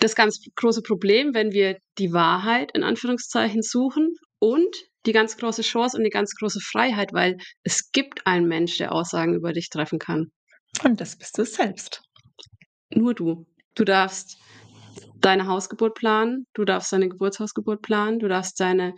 das 0.00 0.14
ganz 0.14 0.40
große 0.56 0.80
Problem, 0.82 1.34
wenn 1.34 1.52
wir 1.52 1.76
die 1.98 2.12
Wahrheit 2.12 2.70
in 2.74 2.82
Anführungszeichen 2.82 3.62
suchen 3.62 4.14
und 4.38 4.74
die 5.06 5.12
ganz 5.12 5.36
große 5.36 5.62
Chance 5.62 5.96
und 5.96 6.04
die 6.04 6.10
ganz 6.10 6.34
große 6.34 6.60
Freiheit, 6.60 7.12
weil 7.12 7.36
es 7.62 7.90
gibt 7.92 8.26
einen 8.26 8.46
Mensch, 8.46 8.78
der 8.78 8.92
Aussagen 8.92 9.34
über 9.34 9.52
dich 9.52 9.68
treffen 9.68 9.98
kann. 9.98 10.30
Und 10.84 11.00
das 11.00 11.16
bist 11.16 11.38
du 11.38 11.44
selbst. 11.44 12.02
Nur 12.90 13.14
du. 13.14 13.46
Du 13.74 13.84
darfst 13.84 14.38
deine 15.20 15.46
Hausgeburt 15.46 15.94
planen, 15.94 16.46
du 16.54 16.64
darfst 16.64 16.92
deine 16.92 17.08
Geburtshausgeburt 17.08 17.80
planen, 17.82 18.18
du 18.18 18.28
darfst 18.28 18.58
deine 18.60 18.94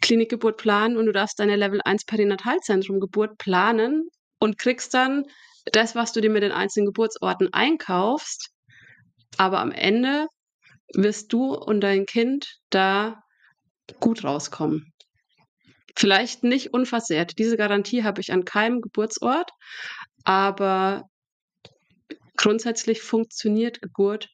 Klinikgeburt 0.00 0.58
planen 0.58 0.96
und 0.96 1.06
du 1.06 1.12
darfst 1.12 1.38
deine 1.38 1.56
Level 1.56 1.80
1 1.84 2.04
Perinatalzentrum 2.04 3.00
Geburt 3.00 3.38
planen 3.38 4.08
und 4.38 4.58
kriegst 4.58 4.94
dann 4.94 5.24
das, 5.72 5.94
was 5.94 6.12
du 6.12 6.20
dir 6.20 6.30
mit 6.30 6.42
den 6.42 6.52
einzelnen 6.52 6.86
Geburtsorten 6.86 7.52
einkaufst. 7.52 8.50
Aber 9.38 9.60
am 9.60 9.72
Ende 9.72 10.26
wirst 10.94 11.32
du 11.32 11.54
und 11.54 11.80
dein 11.80 12.06
Kind 12.06 12.58
da 12.70 13.22
gut 13.98 14.24
rauskommen. 14.24 14.92
Vielleicht 15.96 16.44
nicht 16.44 16.74
unversehrt. 16.74 17.38
Diese 17.38 17.56
Garantie 17.56 18.04
habe 18.04 18.20
ich 18.20 18.32
an 18.32 18.44
keinem 18.44 18.80
Geburtsort, 18.82 19.50
aber 20.24 21.04
grundsätzlich 22.36 23.02
funktioniert 23.02 23.80
Geburt 23.80 24.28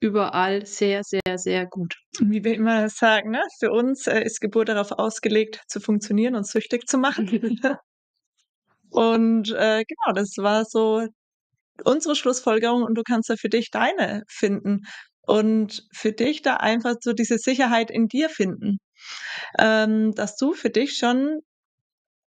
überall 0.00 0.64
sehr, 0.66 1.02
sehr, 1.02 1.38
sehr 1.38 1.66
gut. 1.66 1.96
Wie 2.20 2.44
wir 2.44 2.54
immer 2.54 2.88
sagen, 2.88 3.30
ne? 3.30 3.42
für 3.58 3.72
uns 3.72 4.06
äh, 4.06 4.22
ist 4.22 4.40
Geburt 4.40 4.68
darauf 4.68 4.92
ausgelegt, 4.92 5.60
zu 5.66 5.80
funktionieren 5.80 6.36
und 6.36 6.46
süchtig 6.46 6.86
zu 6.86 6.98
machen. 6.98 7.26
und 8.90 9.50
äh, 9.50 9.84
genau, 9.84 10.14
das 10.14 10.34
war 10.36 10.64
so 10.64 11.06
unsere 11.84 12.14
Schlussfolgerung 12.14 12.82
und 12.82 12.94
du 12.96 13.02
kannst 13.02 13.30
da 13.30 13.36
für 13.36 13.48
dich 13.48 13.70
deine 13.70 14.22
finden 14.28 14.82
und 15.22 15.86
für 15.92 16.12
dich 16.12 16.42
da 16.42 16.56
einfach 16.56 16.94
so 17.00 17.12
diese 17.12 17.38
Sicherheit 17.38 17.90
in 17.90 18.08
dir 18.08 18.28
finden, 18.30 18.78
ähm, 19.58 20.14
dass 20.14 20.36
du 20.36 20.54
für 20.54 20.70
dich 20.70 20.96
schon 20.96 21.40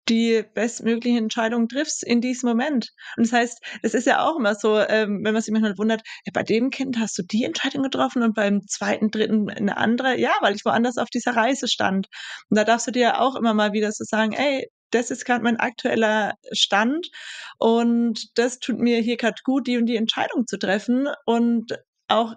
die 0.09 0.43
bestmögliche 0.53 1.17
Entscheidung 1.17 1.67
triffst 1.67 2.03
in 2.03 2.21
diesem 2.21 2.49
Moment. 2.49 2.89
Und 3.17 3.27
das 3.27 3.33
heißt, 3.33 3.59
es 3.81 3.93
ist 3.93 4.07
ja 4.07 4.25
auch 4.25 4.37
immer 4.37 4.55
so, 4.55 4.79
ähm, 4.79 5.21
wenn 5.23 5.33
man 5.33 5.41
sich 5.41 5.51
manchmal 5.51 5.77
wundert, 5.77 6.01
ja, 6.25 6.31
bei 6.33 6.43
dem 6.43 6.69
Kind 6.69 6.97
hast 6.99 7.17
du 7.17 7.23
die 7.23 7.43
Entscheidung 7.43 7.83
getroffen 7.83 8.23
und 8.23 8.33
beim 8.33 8.61
zweiten, 8.67 9.11
dritten 9.11 9.49
eine 9.49 9.77
andere. 9.77 10.19
Ja, 10.19 10.31
weil 10.41 10.55
ich 10.55 10.65
woanders 10.65 10.97
auf 10.97 11.09
dieser 11.09 11.35
Reise 11.35 11.67
stand. 11.67 12.07
Und 12.49 12.57
da 12.57 12.63
darfst 12.63 12.87
du 12.87 12.91
dir 12.91 13.01
ja 13.01 13.19
auch 13.19 13.35
immer 13.35 13.53
mal 13.53 13.73
wieder 13.73 13.91
so 13.91 14.03
sagen, 14.03 14.33
ey, 14.33 14.67
das 14.91 15.11
ist 15.11 15.23
gerade 15.25 15.43
mein 15.43 15.57
aktueller 15.57 16.33
Stand 16.51 17.09
und 17.57 18.37
das 18.37 18.59
tut 18.59 18.77
mir 18.79 18.99
hier 18.99 19.15
gerade 19.15 19.41
gut, 19.45 19.67
die 19.67 19.77
und 19.77 19.85
die 19.85 19.95
Entscheidung 19.95 20.47
zu 20.47 20.57
treffen 20.57 21.07
und 21.25 21.79
auch 22.09 22.35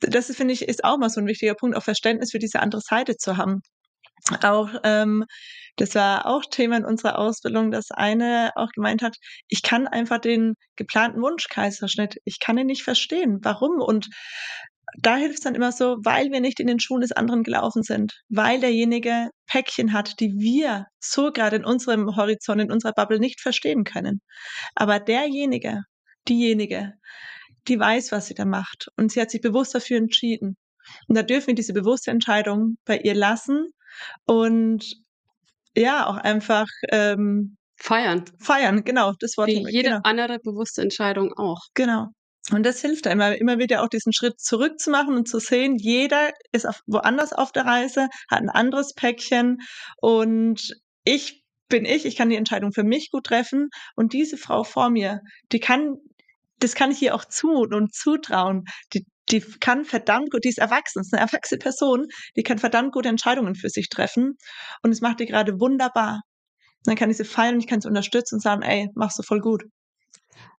das 0.00 0.34
finde 0.34 0.54
ich 0.54 0.62
ist 0.62 0.84
auch 0.84 0.98
mal 0.98 1.10
so 1.10 1.20
ein 1.20 1.26
wichtiger 1.26 1.54
Punkt, 1.54 1.76
auch 1.76 1.82
Verständnis 1.82 2.30
für 2.32 2.38
diese 2.38 2.60
andere 2.60 2.80
Seite 2.80 3.16
zu 3.16 3.36
haben. 3.36 3.60
Auch 4.42 4.70
ähm, 4.84 5.24
das 5.76 5.94
war 5.94 6.26
auch 6.26 6.42
Thema 6.50 6.78
in 6.78 6.84
unserer 6.84 7.18
Ausbildung, 7.18 7.70
dass 7.70 7.90
eine 7.90 8.50
auch 8.56 8.70
gemeint 8.74 9.02
hat, 9.02 9.16
ich 9.48 9.62
kann 9.62 9.86
einfach 9.86 10.18
den 10.18 10.54
geplanten 10.76 11.20
Wunschkaiserschnitt, 11.20 12.16
ich 12.24 12.40
kann 12.40 12.58
ihn 12.58 12.66
nicht 12.66 12.82
verstehen. 12.82 13.38
Warum? 13.42 13.80
Und 13.80 14.08
da 14.98 15.16
hilft 15.16 15.34
es 15.34 15.40
dann 15.40 15.54
immer 15.54 15.72
so, 15.72 15.96
weil 16.02 16.30
wir 16.30 16.40
nicht 16.40 16.60
in 16.60 16.66
den 16.66 16.80
Schuhen 16.80 17.02
des 17.02 17.12
anderen 17.12 17.42
gelaufen 17.42 17.82
sind, 17.82 18.14
weil 18.28 18.60
derjenige 18.60 19.28
Päckchen 19.46 19.92
hat, 19.92 20.18
die 20.20 20.32
wir 20.38 20.86
so 21.00 21.32
gerade 21.32 21.56
in 21.56 21.64
unserem 21.64 22.16
Horizont, 22.16 22.60
in 22.62 22.72
unserer 22.72 22.92
Bubble 22.92 23.18
nicht 23.18 23.40
verstehen 23.40 23.84
können. 23.84 24.20
Aber 24.74 24.98
derjenige, 25.00 25.82
diejenige, 26.28 26.94
die 27.68 27.78
weiß, 27.78 28.12
was 28.12 28.26
sie 28.26 28.34
da 28.34 28.44
macht 28.44 28.88
und 28.96 29.12
sie 29.12 29.20
hat 29.20 29.30
sich 29.30 29.40
bewusst 29.40 29.74
dafür 29.74 29.98
entschieden. 29.98 30.56
Und 31.08 31.16
da 31.16 31.22
dürfen 31.22 31.48
wir 31.48 31.54
diese 31.54 31.72
bewusste 31.72 32.10
Entscheidung 32.10 32.76
bei 32.84 32.98
ihr 32.98 33.14
lassen 33.14 33.70
und 34.24 34.84
ja, 35.76 36.06
auch 36.06 36.16
einfach 36.16 36.66
ähm, 36.90 37.56
feiern. 37.76 38.24
Feiern, 38.38 38.84
genau, 38.84 39.12
das 39.18 39.36
Wort. 39.36 39.48
Wie 39.48 39.66
jede 39.68 39.90
genau. 39.90 40.00
andere 40.04 40.38
bewusste 40.38 40.82
Entscheidung 40.82 41.32
auch. 41.34 41.60
Genau. 41.74 42.08
Und 42.52 42.64
das 42.64 42.80
hilft 42.80 43.06
immer, 43.06 43.36
immer 43.36 43.58
wieder 43.58 43.82
auch 43.82 43.88
diesen 43.88 44.12
Schritt 44.12 44.40
zurückzumachen 44.40 45.14
und 45.16 45.28
zu 45.28 45.40
sehen, 45.40 45.76
jeder 45.76 46.30
ist 46.52 46.66
auf, 46.66 46.80
woanders 46.86 47.32
auf 47.32 47.50
der 47.50 47.64
Reise, 47.64 48.08
hat 48.30 48.40
ein 48.40 48.50
anderes 48.50 48.94
Päckchen 48.94 49.58
und 50.00 50.76
ich 51.04 51.42
bin 51.68 51.84
ich, 51.84 52.06
ich 52.06 52.14
kann 52.14 52.30
die 52.30 52.36
Entscheidung 52.36 52.72
für 52.72 52.84
mich 52.84 53.10
gut 53.10 53.24
treffen 53.24 53.70
und 53.96 54.12
diese 54.12 54.36
Frau 54.36 54.62
vor 54.62 54.90
mir, 54.90 55.20
die 55.50 55.58
kann, 55.58 55.96
das 56.58 56.74
kann 56.74 56.90
ich 56.90 57.02
ihr 57.02 57.14
auch 57.14 57.24
zumuten 57.24 57.74
und 57.74 57.94
zutrauen. 57.94 58.64
Die, 58.94 59.06
die 59.30 59.40
kann 59.40 59.84
verdammt 59.84 60.30
gut, 60.30 60.44
die 60.44 60.48
ist 60.48 60.58
erwachsen, 60.58 61.00
ist 61.00 61.12
eine 61.12 61.22
erwachsene 61.22 61.58
Person, 61.58 62.06
die 62.36 62.42
kann 62.42 62.58
verdammt 62.58 62.92
gute 62.92 63.08
Entscheidungen 63.08 63.54
für 63.54 63.68
sich 63.68 63.88
treffen 63.88 64.36
und 64.82 64.92
es 64.92 65.00
macht 65.00 65.20
die 65.20 65.26
gerade 65.26 65.60
wunderbar. 65.60 66.22
Und 66.78 66.86
dann 66.86 66.96
kann 66.96 67.10
ich 67.10 67.16
sie 67.16 67.24
feiern, 67.24 67.58
ich 67.58 67.66
kann 67.66 67.80
sie 67.80 67.88
unterstützen 67.88 68.36
und 68.36 68.42
sagen, 68.42 68.62
ey, 68.62 68.88
machst 68.94 69.18
du 69.18 69.22
voll 69.22 69.40
gut. 69.40 69.64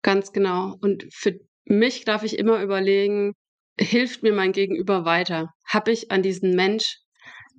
Ganz 0.03 0.33
genau. 0.33 0.77
Und 0.81 1.07
für 1.13 1.39
mich 1.65 2.05
darf 2.05 2.23
ich 2.23 2.39
immer 2.39 2.63
überlegen, 2.63 3.33
hilft 3.79 4.23
mir 4.23 4.33
mein 4.33 4.53
Gegenüber 4.53 5.05
weiter? 5.05 5.51
Habe 5.67 5.93
ich 5.93 6.11
an 6.11 6.23
diesen 6.23 6.55
Mensch 6.55 6.99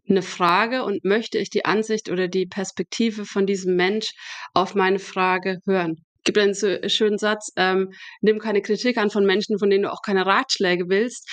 eine 0.09 0.21
Frage 0.21 0.83
und 0.83 1.03
möchte 1.03 1.37
ich 1.37 1.49
die 1.49 1.65
Ansicht 1.65 2.09
oder 2.09 2.27
die 2.27 2.45
Perspektive 2.45 3.25
von 3.25 3.45
diesem 3.45 3.75
Mensch 3.75 4.11
auf 4.53 4.75
meine 4.75 4.99
Frage 4.99 5.59
hören? 5.65 6.05
Gibt 6.27 6.37
einen 6.37 6.53
so 6.53 6.77
schönen 6.87 7.17
Satz, 7.17 7.51
ähm, 7.55 7.91
nimm 8.21 8.37
keine 8.37 8.61
Kritik 8.61 8.97
an 8.97 9.09
von 9.09 9.25
Menschen, 9.25 9.57
von 9.57 9.69
denen 9.69 9.83
du 9.83 9.91
auch 9.91 10.01
keine 10.03 10.25
Ratschläge 10.25 10.89
willst. 10.89 11.27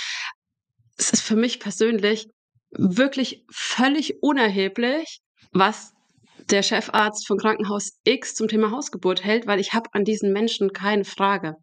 Es 0.97 1.11
ist 1.11 1.23
für 1.23 1.37
mich 1.37 1.61
persönlich 1.61 2.29
wirklich 2.71 3.45
völlig 3.53 4.23
unerheblich, 4.23 5.21
was 5.53 5.93
der 6.51 6.63
Chefarzt 6.63 7.27
von 7.27 7.39
Krankenhaus 7.39 7.99
X 8.05 8.35
zum 8.35 8.49
Thema 8.49 8.71
Hausgeburt 8.71 9.25
hält, 9.25 9.47
weil 9.47 9.61
ich 9.61 9.73
habe 9.73 9.91
an 9.93 10.05
diesen 10.05 10.33
Menschen 10.33 10.73
keine 10.73 11.05
Frage. 11.05 11.57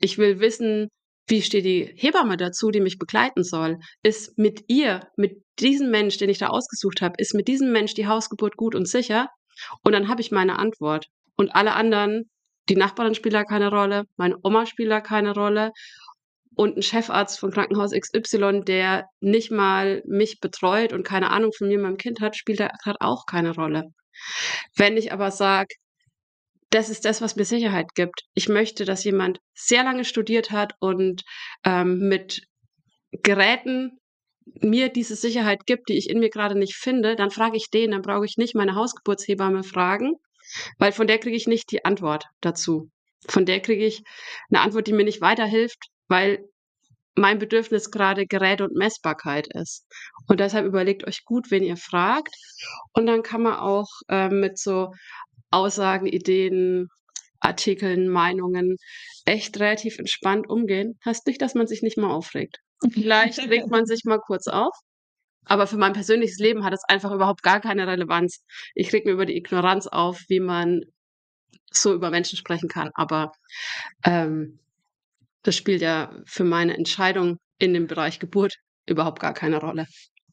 Ich 0.00 0.16
will 0.18 0.40
wissen, 0.40 0.88
wie 1.26 1.42
steht 1.42 1.64
die 1.64 1.92
Hebamme 1.96 2.36
dazu, 2.36 2.70
die 2.70 2.80
mich 2.80 2.98
begleiten 2.98 3.44
soll? 3.44 3.78
Ist 4.02 4.36
mit 4.38 4.64
ihr, 4.68 5.08
mit 5.16 5.42
diesem 5.58 5.90
Mensch, 5.90 6.16
den 6.16 6.30
ich 6.30 6.38
da 6.38 6.48
ausgesucht 6.48 7.02
habe, 7.02 7.14
ist 7.18 7.34
mit 7.34 7.48
diesem 7.48 7.70
Mensch 7.72 7.94
die 7.94 8.06
Hausgeburt 8.06 8.56
gut 8.56 8.74
und 8.74 8.88
sicher? 8.88 9.28
Und 9.84 9.92
dann 9.92 10.08
habe 10.08 10.22
ich 10.22 10.30
meine 10.30 10.58
Antwort. 10.58 11.06
Und 11.40 11.54
alle 11.56 11.72
anderen, 11.72 12.28
die 12.68 12.76
Nachbarin 12.76 13.14
spielt 13.14 13.34
da 13.34 13.44
keine 13.44 13.70
Rolle, 13.70 14.04
meine 14.18 14.36
Oma 14.42 14.66
spielt 14.66 14.90
da 14.90 15.00
keine 15.00 15.32
Rolle 15.32 15.72
und 16.54 16.76
ein 16.76 16.82
Chefarzt 16.82 17.40
von 17.40 17.50
Krankenhaus 17.50 17.92
XY, 17.92 18.60
der 18.62 19.06
nicht 19.20 19.50
mal 19.50 20.02
mich 20.04 20.40
betreut 20.40 20.92
und 20.92 21.02
keine 21.02 21.30
Ahnung 21.30 21.54
von 21.56 21.68
mir 21.68 21.78
und 21.78 21.84
meinem 21.84 21.96
Kind 21.96 22.20
hat, 22.20 22.36
spielt 22.36 22.60
da 22.60 22.68
gerade 22.84 23.00
auch 23.00 23.24
keine 23.24 23.54
Rolle. 23.54 23.84
Wenn 24.76 24.98
ich 24.98 25.14
aber 25.14 25.30
sage, 25.30 25.74
das 26.68 26.90
ist 26.90 27.06
das, 27.06 27.22
was 27.22 27.36
mir 27.36 27.46
Sicherheit 27.46 27.94
gibt. 27.94 28.24
Ich 28.34 28.50
möchte, 28.50 28.84
dass 28.84 29.02
jemand 29.02 29.38
sehr 29.54 29.82
lange 29.82 30.04
studiert 30.04 30.50
hat 30.50 30.74
und 30.78 31.22
ähm, 31.64 32.00
mit 32.00 32.42
Geräten 33.12 33.98
mir 34.60 34.90
diese 34.90 35.16
Sicherheit 35.16 35.64
gibt, 35.64 35.88
die 35.88 35.96
ich 35.96 36.10
in 36.10 36.18
mir 36.18 36.28
gerade 36.28 36.58
nicht 36.58 36.74
finde, 36.74 37.16
dann 37.16 37.30
frage 37.30 37.56
ich 37.56 37.70
den, 37.70 37.92
dann 37.92 38.02
brauche 38.02 38.26
ich 38.26 38.36
nicht 38.36 38.54
meine 38.54 38.74
Hausgeburtshebamme 38.74 39.62
fragen, 39.62 40.16
weil 40.78 40.92
von 40.92 41.06
der 41.06 41.18
kriege 41.18 41.36
ich 41.36 41.46
nicht 41.46 41.70
die 41.70 41.84
Antwort 41.84 42.26
dazu. 42.40 42.90
Von 43.28 43.46
der 43.46 43.60
kriege 43.60 43.84
ich 43.84 44.02
eine 44.50 44.60
Antwort, 44.60 44.86
die 44.86 44.92
mir 44.92 45.04
nicht 45.04 45.20
weiterhilft, 45.20 45.88
weil 46.08 46.44
mein 47.14 47.38
Bedürfnis 47.38 47.90
gerade 47.90 48.26
Gerät 48.26 48.60
und 48.60 48.74
Messbarkeit 48.74 49.46
ist. 49.52 49.86
Und 50.26 50.40
deshalb 50.40 50.66
überlegt 50.66 51.06
euch 51.06 51.24
gut, 51.24 51.50
wen 51.50 51.62
ihr 51.62 51.76
fragt. 51.76 52.34
Und 52.92 53.06
dann 53.06 53.22
kann 53.22 53.42
man 53.42 53.54
auch 53.54 53.88
äh, 54.08 54.28
mit 54.28 54.58
so 54.58 54.92
Aussagen, 55.50 56.06
Ideen, 56.06 56.88
Artikeln, 57.40 58.08
Meinungen 58.08 58.76
echt 59.24 59.58
relativ 59.60 59.98
entspannt 59.98 60.48
umgehen. 60.48 60.98
Heißt 61.04 61.26
nicht, 61.26 61.42
dass 61.42 61.54
man 61.54 61.66
sich 61.66 61.82
nicht 61.82 61.98
mal 61.98 62.10
aufregt. 62.10 62.58
Vielleicht 62.92 63.38
regt 63.38 63.68
man 63.68 63.86
sich 63.86 64.04
mal 64.04 64.20
kurz 64.20 64.46
auf. 64.46 64.74
Aber 65.44 65.66
für 65.66 65.76
mein 65.76 65.92
persönliches 65.92 66.38
Leben 66.38 66.64
hat 66.64 66.72
es 66.72 66.84
einfach 66.88 67.12
überhaupt 67.12 67.42
gar 67.42 67.60
keine 67.60 67.86
Relevanz. 67.86 68.44
Ich 68.74 68.92
reg 68.92 69.04
mir 69.04 69.12
über 69.12 69.26
die 69.26 69.36
Ignoranz 69.36 69.86
auf, 69.86 70.20
wie 70.28 70.40
man 70.40 70.82
so 71.72 71.94
über 71.94 72.10
Menschen 72.10 72.36
sprechen 72.36 72.68
kann. 72.68 72.90
Aber 72.94 73.32
ähm, 74.04 74.60
das 75.42 75.56
spielt 75.56 75.82
ja 75.82 76.14
für 76.26 76.44
meine 76.44 76.76
Entscheidung 76.76 77.38
in 77.58 77.74
dem 77.74 77.86
Bereich 77.86 78.18
Geburt 78.18 78.56
überhaupt 78.86 79.20
gar 79.20 79.34
keine 79.34 79.60
Rolle. 79.60 79.86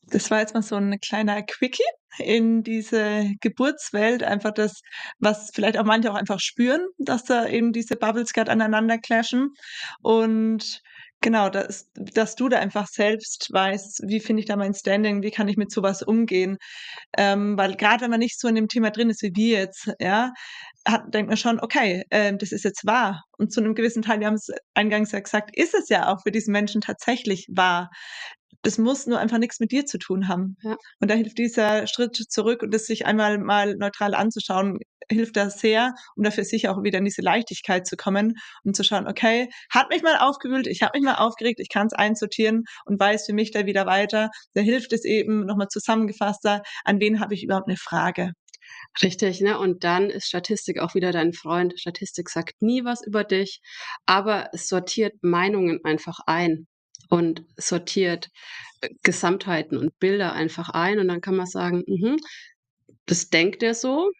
Das 0.09 0.31
war 0.31 0.39
jetzt 0.39 0.53
mal 0.53 0.61
so 0.61 0.75
ein 0.75 0.99
kleiner 0.99 1.43
Quickie 1.43 1.83
in 2.17 2.63
diese 2.63 3.31
Geburtswelt. 3.41 4.23
Einfach 4.23 4.53
das, 4.53 4.81
was 5.19 5.51
vielleicht 5.53 5.77
auch 5.77 5.83
manche 5.83 6.11
auch 6.11 6.15
einfach 6.15 6.39
spüren, 6.39 6.81
dass 6.97 7.25
da 7.25 7.45
eben 7.47 7.73
diese 7.73 7.95
Bubbles 7.95 8.33
gerade 8.33 8.51
aneinander 8.51 8.97
clashen. 8.97 9.53
Und 10.01 10.81
Genau, 11.21 11.50
dass, 11.50 11.89
dass 11.95 12.36
du 12.36 12.47
da 12.47 12.59
einfach 12.59 12.88
selbst 12.88 13.47
weißt, 13.51 14.03
wie 14.07 14.19
finde 14.19 14.41
ich 14.41 14.45
da 14.45 14.55
mein 14.55 14.75
Standing, 14.75 15.24
wie 15.24 15.31
kann 15.31 15.47
ich 15.47 15.57
mit 15.57 15.71
sowas 15.71 16.03
umgehen. 16.03 16.57
Ähm, 17.17 17.57
weil 17.57 17.75
gerade 17.75 18.01
wenn 18.03 18.12
man 18.12 18.19
nicht 18.19 18.39
so 18.39 18.47
in 18.47 18.53
dem 18.55 18.67
Thema 18.67 18.91
drin 18.91 19.09
ist 19.09 19.24
wie 19.24 19.31
wir 19.36 19.57
jetzt, 19.59 19.89
ja, 20.00 20.31
hat, 20.88 21.12
denkt 21.13 21.29
man 21.29 21.38
schon, 21.38 21.59
okay, 21.59 22.03
äh, 22.12 22.33
das 22.38 22.51
ist 22.51 22.63
jetzt 22.63 22.86
wahr. 22.86 23.24
Und 23.38 23.51
zu 23.51 23.62
einem 23.62 23.74
gewissen 23.74 24.03
Teil, 24.03 24.19
wir 24.19 24.27
haben 24.27 24.36
es 24.36 24.50
eingangs 24.75 25.12
ja 25.12 25.19
gesagt, 25.19 25.57
ist 25.57 25.74
es 25.74 25.89
ja 25.89 26.13
auch 26.13 26.21
für 26.21 26.31
diesen 26.31 26.51
Menschen 26.51 26.81
tatsächlich 26.81 27.47
wahr 27.51 27.89
das 28.63 28.77
muss 28.77 29.07
nur 29.07 29.19
einfach 29.19 29.37
nichts 29.37 29.59
mit 29.59 29.71
dir 29.71 29.85
zu 29.85 29.97
tun 29.97 30.27
haben. 30.27 30.57
Ja. 30.61 30.75
Und 30.99 31.09
da 31.09 31.15
hilft 31.15 31.37
dieser 31.37 31.87
Schritt 31.87 32.15
zurück 32.15 32.63
und 32.63 32.73
das 32.73 32.85
sich 32.85 33.05
einmal 33.05 33.37
mal 33.37 33.75
neutral 33.75 34.13
anzuschauen, 34.13 34.79
hilft 35.09 35.37
das 35.37 35.59
sehr, 35.59 35.93
um 36.15 36.23
dafür 36.23 36.43
sicher 36.43 36.71
auch 36.71 36.83
wieder 36.83 36.99
in 36.99 37.05
diese 37.05 37.21
Leichtigkeit 37.21 37.87
zu 37.87 37.95
kommen 37.95 38.33
und 38.63 38.75
zu 38.75 38.83
schauen, 38.83 39.07
okay, 39.07 39.49
hat 39.69 39.89
mich 39.89 40.03
mal 40.03 40.17
aufgewühlt, 40.17 40.67
ich 40.67 40.81
habe 40.81 40.97
mich 40.97 41.05
mal 41.05 41.15
aufgeregt, 41.15 41.59
ich 41.59 41.69
kann 41.69 41.87
es 41.87 41.93
einsortieren 41.93 42.63
und 42.85 42.99
weiß 42.99 43.25
für 43.25 43.33
mich 43.33 43.51
da 43.51 43.65
wieder 43.65 43.85
weiter. 43.85 44.29
Da 44.53 44.61
hilft 44.61 44.91
es 44.93 45.05
eben 45.05 45.45
nochmal 45.45 45.67
zusammengefasster, 45.69 46.61
an 46.83 46.99
wen 46.99 47.19
habe 47.19 47.33
ich 47.33 47.43
überhaupt 47.43 47.67
eine 47.67 47.77
Frage. 47.77 48.31
Richtig, 49.01 49.39
ne? 49.39 49.57
Und 49.59 49.85
dann 49.85 50.09
ist 50.09 50.27
Statistik 50.27 50.79
auch 50.79 50.93
wieder 50.93 51.11
dein 51.13 51.31
Freund. 51.31 51.79
Statistik 51.79 52.29
sagt 52.29 52.61
nie 52.61 52.83
was 52.83 53.05
über 53.05 53.23
dich, 53.23 53.61
aber 54.05 54.49
es 54.53 54.67
sortiert 54.67 55.13
Meinungen 55.21 55.79
einfach 55.85 56.19
ein 56.25 56.67
und 57.09 57.43
sortiert 57.57 58.29
äh, 58.81 58.89
Gesamtheiten 59.03 59.77
und 59.77 59.97
Bilder 59.99 60.33
einfach 60.33 60.69
ein 60.69 60.99
und 60.99 61.07
dann 61.07 61.21
kann 61.21 61.35
man 61.35 61.47
sagen, 61.47 61.83
mh, 61.87 62.17
das 63.05 63.29
denkt 63.29 63.63
er 63.63 63.73
so, 63.75 64.11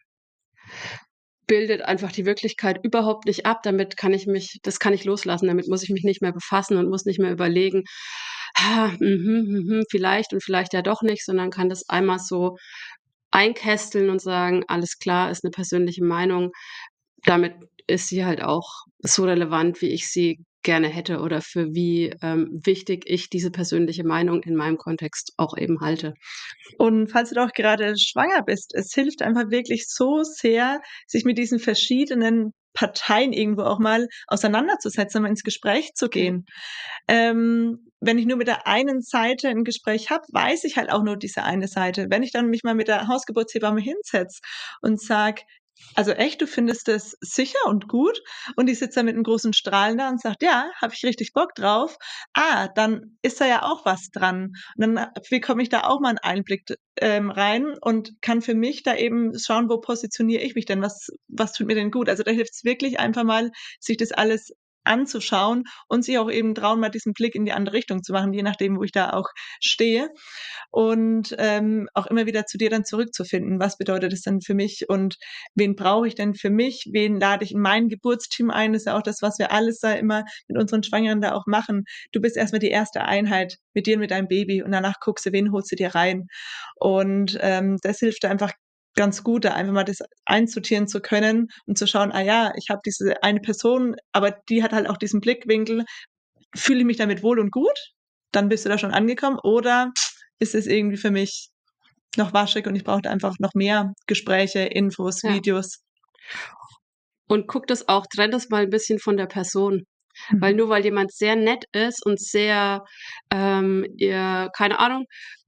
bildet 1.48 1.82
einfach 1.82 2.12
die 2.12 2.26
Wirklichkeit 2.26 2.80
überhaupt 2.84 3.26
nicht 3.26 3.46
ab. 3.46 3.62
Damit 3.64 3.98
kann 3.98 4.14
ich 4.14 4.28
mich, 4.28 4.60
das 4.64 4.80
kann 4.80 4.94
ich 4.94 5.06
loslassen. 5.06 5.48
Damit 5.48 5.68
muss 5.68 5.84
ich 5.84 5.90
mich 5.90 6.04
nicht 6.04 6.22
mehr 6.22 6.34
befassen 6.34 6.78
und 6.78 6.90
muss 6.90 7.06
nicht 7.06 7.20
mehr 7.20 7.32
überlegen, 7.32 7.84
ah, 8.56 8.90
mh, 9.00 9.44
mh, 9.80 9.84
vielleicht 9.90 10.34
und 10.34 10.44
vielleicht 10.44 10.74
ja 10.74 10.82
doch 10.82 11.02
nicht, 11.02 11.24
sondern 11.26 11.50
kann 11.52 11.70
das 11.70 11.88
einmal 11.90 12.20
so 12.20 12.58
einkästeln 13.32 14.10
und 14.10 14.22
sagen, 14.22 14.64
alles 14.68 15.00
klar, 15.00 15.32
ist 15.32 15.44
eine 15.44 15.52
persönliche 15.52 16.04
Meinung. 16.04 16.52
Damit 17.26 17.56
ist 17.88 18.08
sie 18.10 18.26
halt 18.26 18.42
auch 18.44 18.68
so 19.00 19.26
relevant, 19.26 19.82
wie 19.82 19.90
ich 19.90 20.10
sie 20.12 20.40
gerne 20.68 20.90
hätte 20.90 21.22
oder 21.22 21.42
für 21.42 21.74
wie 21.74 22.14
ähm, 22.22 22.60
wichtig 22.66 23.06
ich 23.08 23.30
diese 23.30 23.52
persönliche 23.52 24.04
Meinung 24.04 24.44
in 24.44 24.54
meinem 24.54 24.78
Kontext 24.78 25.32
auch 25.38 25.58
eben 25.58 25.80
halte. 25.80 26.14
Und 26.78 27.10
falls 27.10 27.30
du 27.30 27.36
doch 27.36 27.54
gerade 27.54 27.96
schwanger 27.98 28.44
bist, 28.44 28.76
es 28.76 28.94
hilft 28.94 29.22
einfach 29.22 29.50
wirklich 29.50 29.86
so 29.88 30.24
sehr, 30.24 30.82
sich 31.08 31.24
mit 31.24 31.38
diesen 31.38 31.60
verschiedenen 31.60 32.52
Parteien 32.74 33.32
irgendwo 33.32 33.62
auch 33.62 33.80
mal 33.80 34.10
auseinanderzusetzen, 34.28 35.22
mal 35.22 35.30
ins 35.30 35.44
Gespräch 35.44 35.94
zu 35.96 36.10
gehen. 36.10 36.46
Ähm, 37.08 37.90
wenn 38.02 38.18
ich 38.18 38.26
nur 38.26 38.38
mit 38.38 38.48
der 38.48 38.68
einen 38.68 39.02
Seite 39.02 39.48
ein 39.48 39.64
Gespräch 39.64 40.12
habe, 40.12 40.26
weiß 40.34 40.66
ich 40.66 40.76
halt 40.76 40.92
auch 40.92 41.02
nur 41.02 41.16
diese 41.16 41.44
eine 41.44 41.70
Seite. 41.70 42.08
Wenn 42.10 42.24
ich 42.24 42.34
dann 42.34 42.50
mich 42.50 42.64
mal 42.64 42.76
mit 42.76 42.90
der 42.90 43.08
Hausgeburtshebamme 43.08 43.80
hinsetze 43.80 44.42
und 44.82 45.02
sage, 45.02 45.44
also 45.96 46.12
echt, 46.12 46.42
du 46.42 46.48
findest 46.48 46.90
es 46.90 47.18
sicher 47.22 47.60
und 47.66 47.88
gut 47.88 48.22
und 48.56 48.68
die 48.68 48.76
sitzt 48.76 48.98
da 48.98 49.04
mit 49.04 49.16
einem 49.16 49.24
großen 49.24 49.54
Strahlen 49.54 49.98
da 49.98 50.10
und 50.10 50.22
sagt, 50.22 50.44
ja, 50.44 50.70
habe 50.82 50.94
ich 50.94 51.04
richtig 51.04 51.34
Bock 51.34 51.56
drauf. 51.56 51.98
Ah, 52.34 52.68
dann 52.76 53.18
ist 53.22 53.42
da 53.42 53.48
ja 53.48 53.64
auch 53.64 53.86
was 53.86 54.10
dran. 54.12 54.54
Und 54.78 54.96
dann 54.96 55.08
bekomme 55.30 55.64
ich 55.64 55.70
da 55.70 55.86
auch 55.86 56.00
mal 56.00 56.10
einen 56.10 56.20
Einblick 56.20 56.66
ähm, 57.02 57.32
rein 57.32 57.74
und 57.82 58.14
kann 58.22 58.42
für 58.42 58.54
mich 58.54 58.84
da 58.84 58.96
eben 58.96 59.38
schauen, 59.40 59.70
wo 59.70 59.80
positioniere 59.80 60.44
ich 60.44 60.56
mich 60.56 60.66
denn, 60.66 60.82
was, 60.82 61.08
was 61.28 61.54
tut 61.54 61.68
mir 61.68 61.76
denn 61.76 61.92
gut. 61.92 62.10
Also 62.10 62.24
da 62.24 62.32
hilft 62.32 62.54
es 62.54 62.64
wirklich 62.64 63.00
einfach 63.00 63.24
mal, 63.24 63.52
sich 63.80 63.98
das 63.98 64.12
alles 64.12 64.54
anzuschauen 64.88 65.64
und 65.88 66.04
sich 66.04 66.18
auch 66.18 66.32
eben 66.32 66.56
trauen, 66.56 66.80
mal 66.80 66.90
diesen 66.90 67.14
Blick 67.14 67.36
in 67.36 67.46
die 67.46 67.52
andere 67.52 67.76
Richtung 67.76 68.04
zu 68.04 68.14
machen, 68.14 68.34
je 68.34 68.44
nachdem, 68.44 68.78
wo 68.78 68.84
ich 68.84 68.92
da 68.92 69.12
auch 69.12 69.28
stehe. 69.62 70.10
Und 70.72 71.36
ähm, 71.38 71.88
auch 71.94 72.08
immer 72.08 72.26
wieder 72.26 72.46
zu 72.46 72.58
dir 72.58 72.70
dann 72.70 72.86
zurückzufinden. 72.86 73.60
Was 73.60 73.78
bedeutet 73.78 74.12
das 74.14 74.22
denn 74.22 74.42
für 74.42 74.54
mich 74.54 74.90
und 74.90 75.16
wen 75.56 75.76
brauche 75.76 76.08
ich 76.08 76.16
denn 76.16 76.36
für 76.36 76.50
mich? 76.50 76.90
Wen 76.92 77.20
lade 77.20 77.46
ich 77.46 77.52
in 77.54 77.62
mein 77.62 77.90
Geburtsteam 77.90 78.50
ein? 78.50 78.74
Das 78.74 78.84
ist 78.84 78.86
ja 78.88 78.98
auch 78.98 79.04
das, 79.04 79.22
was 79.22 79.40
wir 79.40 79.52
alles 79.52 79.80
da 79.80 79.94
immer 79.94 80.26
mit 80.48 80.58
unseren 80.58 80.84
Schwangeren 80.84 81.22
da 81.22 81.34
auch 81.34 81.46
machen. 81.46 81.84
Du 82.12 82.22
bist 82.22 82.38
erstmal 82.38 82.60
die 82.60 82.70
erste 82.70 83.04
Einheit 83.06 83.58
mit 83.74 83.88
dir 83.88 83.96
und 83.96 84.02
mit 84.02 84.12
deinem 84.12 84.28
Baby 84.28 84.62
und 84.62 84.72
danach 84.72 84.96
guckst 85.00 85.26
du, 85.26 85.32
wen 85.32 85.52
holst 85.52 85.72
du 85.72 85.76
dir 85.76 85.96
rein. 85.96 86.28
Und 86.76 87.38
ähm, 87.42 87.78
das 87.82 88.00
hilft 88.00 88.26
einfach 88.26 88.54
ganz 88.98 89.24
gut, 89.24 89.46
da 89.46 89.54
einfach 89.54 89.74
mal 89.74 89.86
das 89.86 90.00
einsortieren 90.26 90.88
zu 90.88 91.00
können 91.00 91.48
und 91.66 91.78
zu 91.78 91.88
schauen, 91.88 92.12
ah 92.12 92.22
ja, 92.22 92.52
ich 92.58 92.70
habe 92.70 92.82
diese 92.86 93.24
eine 93.24 93.40
Person, 93.40 93.96
aber 94.12 94.32
die 94.50 94.64
hat 94.64 94.74
halt 94.74 94.90
auch 94.90 94.98
diesen 94.98 95.22
Blickwinkel, 95.22 95.86
fühle 96.54 96.80
ich 96.80 96.86
mich 96.86 96.98
damit 96.98 97.24
wohl 97.24 97.40
und 97.40 97.52
gut, 97.52 97.78
dann 98.32 98.50
bist 98.50 98.66
du 98.66 98.70
da 98.70 98.78
schon 98.78 98.92
angekommen 98.92 99.40
oder 99.42 99.92
ist 100.40 100.56
es 100.56 100.68
irgendwie 100.68 100.98
für 100.98 101.12
mich 101.12 101.50
noch 102.18 102.34
waschig 102.34 102.66
und 102.68 102.76
ich 102.76 102.84
brauche 102.84 103.10
einfach 103.10 103.36
noch 103.40 103.54
mehr 103.54 103.94
Gespräche, 104.08 104.62
Infos, 104.62 105.22
ja. 105.22 105.34
Videos. 105.34 105.84
Und 107.28 107.48
guck 107.48 107.68
das 107.68 107.88
auch, 107.88 108.06
trenn 108.08 108.32
das 108.32 108.50
mal 108.50 108.64
ein 108.64 108.70
bisschen 108.70 109.00
von 109.00 109.18
der 109.18 109.28
Person. 109.28 109.84
Mhm. 110.30 110.42
Weil 110.42 110.54
nur 110.56 110.70
weil 110.70 110.84
jemand 110.84 111.12
sehr 111.12 111.36
nett 111.36 111.66
ist 111.74 112.04
und 112.06 112.20
sehr, 112.20 112.84
ähm, 113.32 113.86
ihr, 113.98 114.50
keine 114.56 114.80
Ahnung, 114.80 115.06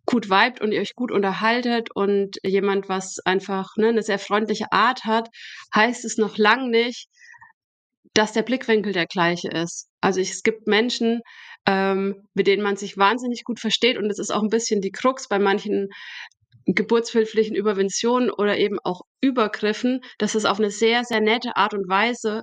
gut 0.10 0.30
vibet 0.30 0.60
und 0.60 0.72
ihr 0.72 0.82
euch 0.82 0.96
gut 0.96 1.12
unterhaltet 1.12 1.90
und 1.94 2.38
jemand, 2.44 2.90
was 2.90 3.20
einfach 3.26 3.78
ne, 3.78 3.90
eine 3.90 4.02
sehr 4.02 4.18
freundliche 4.18 4.72
Art 4.72 5.06
hat, 5.06 5.30
heißt 5.76 6.04
es 6.04 6.18
noch 6.18 6.38
lang 6.38 6.72
nicht, 6.72 7.08
dass 8.16 8.34
der 8.34 8.42
Blickwinkel 8.42 8.92
der 8.92 9.06
gleiche 9.06 9.50
ist. 9.50 9.88
Also 10.02 10.20
ich, 10.20 10.32
es 10.32 10.42
gibt 10.42 10.66
Menschen, 10.66 11.22
ähm, 11.68 12.28
mit 12.34 12.48
denen 12.48 12.64
man 12.64 12.76
sich 12.76 12.98
wahnsinnig 12.98 13.44
gut 13.44 13.60
versteht 13.60 13.98
und 13.98 14.10
das 14.10 14.18
ist 14.18 14.32
auch 14.32 14.42
ein 14.42 14.50
bisschen 14.50 14.82
die 14.82 14.92
Krux 14.92 15.28
bei 15.28 15.38
manchen 15.38 15.90
geburtshilflichen 16.66 17.56
Überventionen 17.56 18.32
oder 18.32 18.58
eben 18.58 18.80
auch 18.84 19.02
Übergriffen, 19.22 20.02
dass 20.18 20.34
es 20.34 20.46
auf 20.46 20.58
eine 20.58 20.72
sehr, 20.72 21.04
sehr 21.04 21.22
nette 21.22 21.56
Art 21.56 21.76
und 21.76 21.88
Weise 21.88 22.42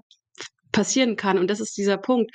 passieren 0.70 1.16
kann. 1.16 1.38
Und 1.38 1.48
das 1.48 1.59
ist 1.59 1.76
dieser 1.76 1.96
Punkt 1.96 2.31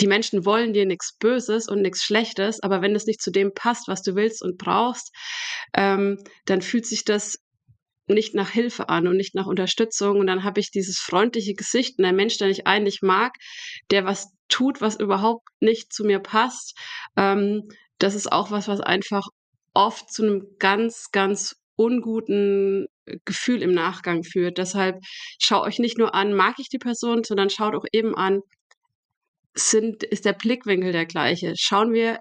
die 0.00 0.06
Menschen 0.06 0.44
wollen 0.44 0.72
dir 0.72 0.86
nichts 0.86 1.16
Böses 1.18 1.68
und 1.68 1.82
nichts 1.82 2.04
Schlechtes, 2.04 2.60
aber 2.62 2.82
wenn 2.82 2.94
es 2.94 3.06
nicht 3.06 3.20
zu 3.20 3.30
dem 3.30 3.52
passt, 3.52 3.88
was 3.88 4.02
du 4.02 4.14
willst 4.14 4.42
und 4.42 4.58
brauchst, 4.58 5.14
ähm, 5.74 6.22
dann 6.44 6.62
fühlt 6.62 6.86
sich 6.86 7.04
das 7.04 7.38
nicht 8.06 8.34
nach 8.34 8.50
Hilfe 8.50 8.88
an 8.88 9.06
und 9.06 9.16
nicht 9.16 9.34
nach 9.34 9.46
Unterstützung. 9.46 10.18
Und 10.18 10.26
dann 10.26 10.44
habe 10.44 10.60
ich 10.60 10.70
dieses 10.70 10.98
freundliche 10.98 11.54
Gesicht 11.54 11.98
und 11.98 12.04
ein 12.04 12.16
Mensch, 12.16 12.38
der 12.38 12.48
ich 12.48 12.66
eigentlich 12.66 13.02
mag, 13.02 13.34
der 13.90 14.04
was 14.04 14.32
tut, 14.48 14.80
was 14.80 14.98
überhaupt 14.98 15.46
nicht 15.60 15.92
zu 15.92 16.04
mir 16.04 16.20
passt. 16.20 16.76
Ähm, 17.16 17.68
das 17.98 18.14
ist 18.14 18.32
auch 18.32 18.50
was, 18.50 18.68
was 18.68 18.80
einfach 18.80 19.26
oft 19.74 20.12
zu 20.12 20.22
einem 20.22 20.46
ganz, 20.58 21.10
ganz 21.12 21.56
unguten 21.76 22.86
Gefühl 23.24 23.62
im 23.62 23.72
Nachgang 23.72 24.24
führt. 24.24 24.58
Deshalb 24.58 24.96
schaut 25.38 25.66
euch 25.66 25.78
nicht 25.78 25.98
nur 25.98 26.14
an, 26.14 26.34
mag 26.34 26.56
ich 26.58 26.68
die 26.68 26.78
Person, 26.78 27.24
sondern 27.24 27.50
schaut 27.50 27.74
auch 27.74 27.84
eben 27.92 28.14
an, 28.16 28.40
sind, 29.58 30.02
ist 30.02 30.24
der 30.24 30.32
Blickwinkel 30.32 30.92
der 30.92 31.06
gleiche. 31.06 31.54
Schauen 31.56 31.92
wir 31.92 32.20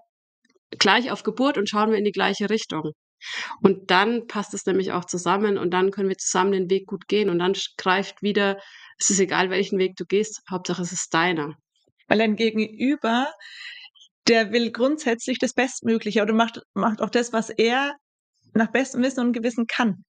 gleich 0.80 1.12
auf 1.12 1.24
Geburt 1.24 1.58
und 1.58 1.70
schauen 1.70 1.92
wir 1.92 1.98
in 1.98 2.04
die 2.04 2.12
gleiche 2.12 2.50
Richtung. 2.50 2.92
Und 3.62 3.90
dann 3.90 4.28
passt 4.28 4.54
es 4.54 4.66
nämlich 4.66 4.92
auch 4.92 5.06
zusammen 5.06 5.58
und 5.58 5.72
dann 5.72 5.92
können 5.92 6.10
wir 6.10 6.18
zusammen 6.18 6.52
den 6.52 6.70
Weg 6.70 6.86
gut 6.88 7.08
gehen 7.08 7.30
und 7.30 7.40
dann 7.40 7.54
greift 7.78 8.22
wieder, 8.22 8.60
es 9.00 9.10
ist 9.10 9.20
egal, 9.20 9.50
welchen 9.50 9.80
Weg 9.80 9.96
du 9.96 10.06
gehst, 10.06 10.42
Hauptsache 10.50 10.82
es 10.82 10.92
ist 10.92 11.14
deiner. 11.14 11.56
Weil 12.08 12.22
ein 12.22 12.36
Gegenüber, 12.36 13.32
der 14.28 14.52
will 14.52 14.72
grundsätzlich 14.72 15.40
das 15.40 15.54
Bestmögliche 15.54 16.22
oder 16.22 16.34
macht, 16.34 16.62
macht 16.74 17.02
auch 17.02 17.10
das, 17.10 17.34
was 17.34 17.50
er 17.50 17.96
nach 18.54 18.72
bestem 18.72 19.02
Wissen 19.02 19.22
und 19.22 19.34
Gewissen 19.34 19.66
kann. 19.68 20.04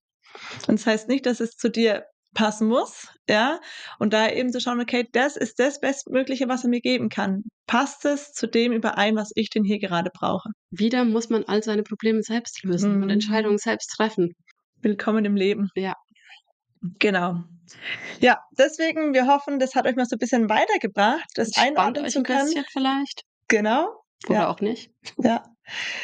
Und 0.67 0.79
das 0.79 0.87
heißt 0.87 1.09
nicht, 1.09 1.27
dass 1.27 1.41
es 1.41 1.53
zu 1.53 1.71
dir 1.71 2.05
passen 2.39 2.69
muss, 2.69 3.09
ja, 3.29 3.59
und 3.99 4.13
da 4.13 4.31
eben 4.31 4.53
zu 4.53 4.61
schauen, 4.61 4.81
okay, 4.81 5.05
das 5.13 5.37
ist 5.37 5.59
das 5.59 5.81
Bestmögliche, 5.81 6.49
was 6.49 6.63
er 6.63 6.71
mir 6.71 6.81
geben 6.81 7.09
kann. 7.09 7.43
Passt 7.67 8.05
es 8.05 8.33
zu 8.33 8.47
dem 8.47 8.73
überein, 8.73 9.17
was 9.17 9.33
ich 9.35 9.51
denn 9.51 9.65
hier 9.65 9.81
gerade 9.81 10.11
brauche? 10.15 10.51
Wieder 10.71 11.05
muss 11.05 11.31
man 11.31 11.43
all 11.45 11.65
seine 11.65 11.83
Probleme 11.83 12.23
selbst 12.23 12.63
lösen 12.63 12.97
Mhm. 12.99 13.03
und 13.03 13.11
Entscheidungen 13.11 13.59
selbst 13.59 13.89
treffen. 13.97 14.35
Willkommen 14.83 15.25
im 15.25 15.35
Leben. 15.35 15.69
Ja. 15.75 15.95
Genau. 17.01 17.43
Ja, 18.21 18.39
deswegen, 18.57 19.13
wir 19.15 19.27
hoffen, 19.27 19.59
das 19.59 19.75
hat 19.75 19.87
euch 19.87 19.97
mal 19.97 20.07
so 20.07 20.15
ein 20.15 20.21
bisschen 20.21 20.49
weitergebracht, 20.49 21.27
das 21.35 21.57
einordnen 21.57 22.09
zu 22.09 22.19
ein 22.21 22.25
können. 22.25 22.45
bisschen 22.47 22.65
vielleicht 22.71 23.23
Genau. 23.49 23.89
Oder 24.29 24.35
Ja. 24.35 24.49
auch 24.49 24.61
nicht. 24.61 24.91
Ja. 25.23 25.45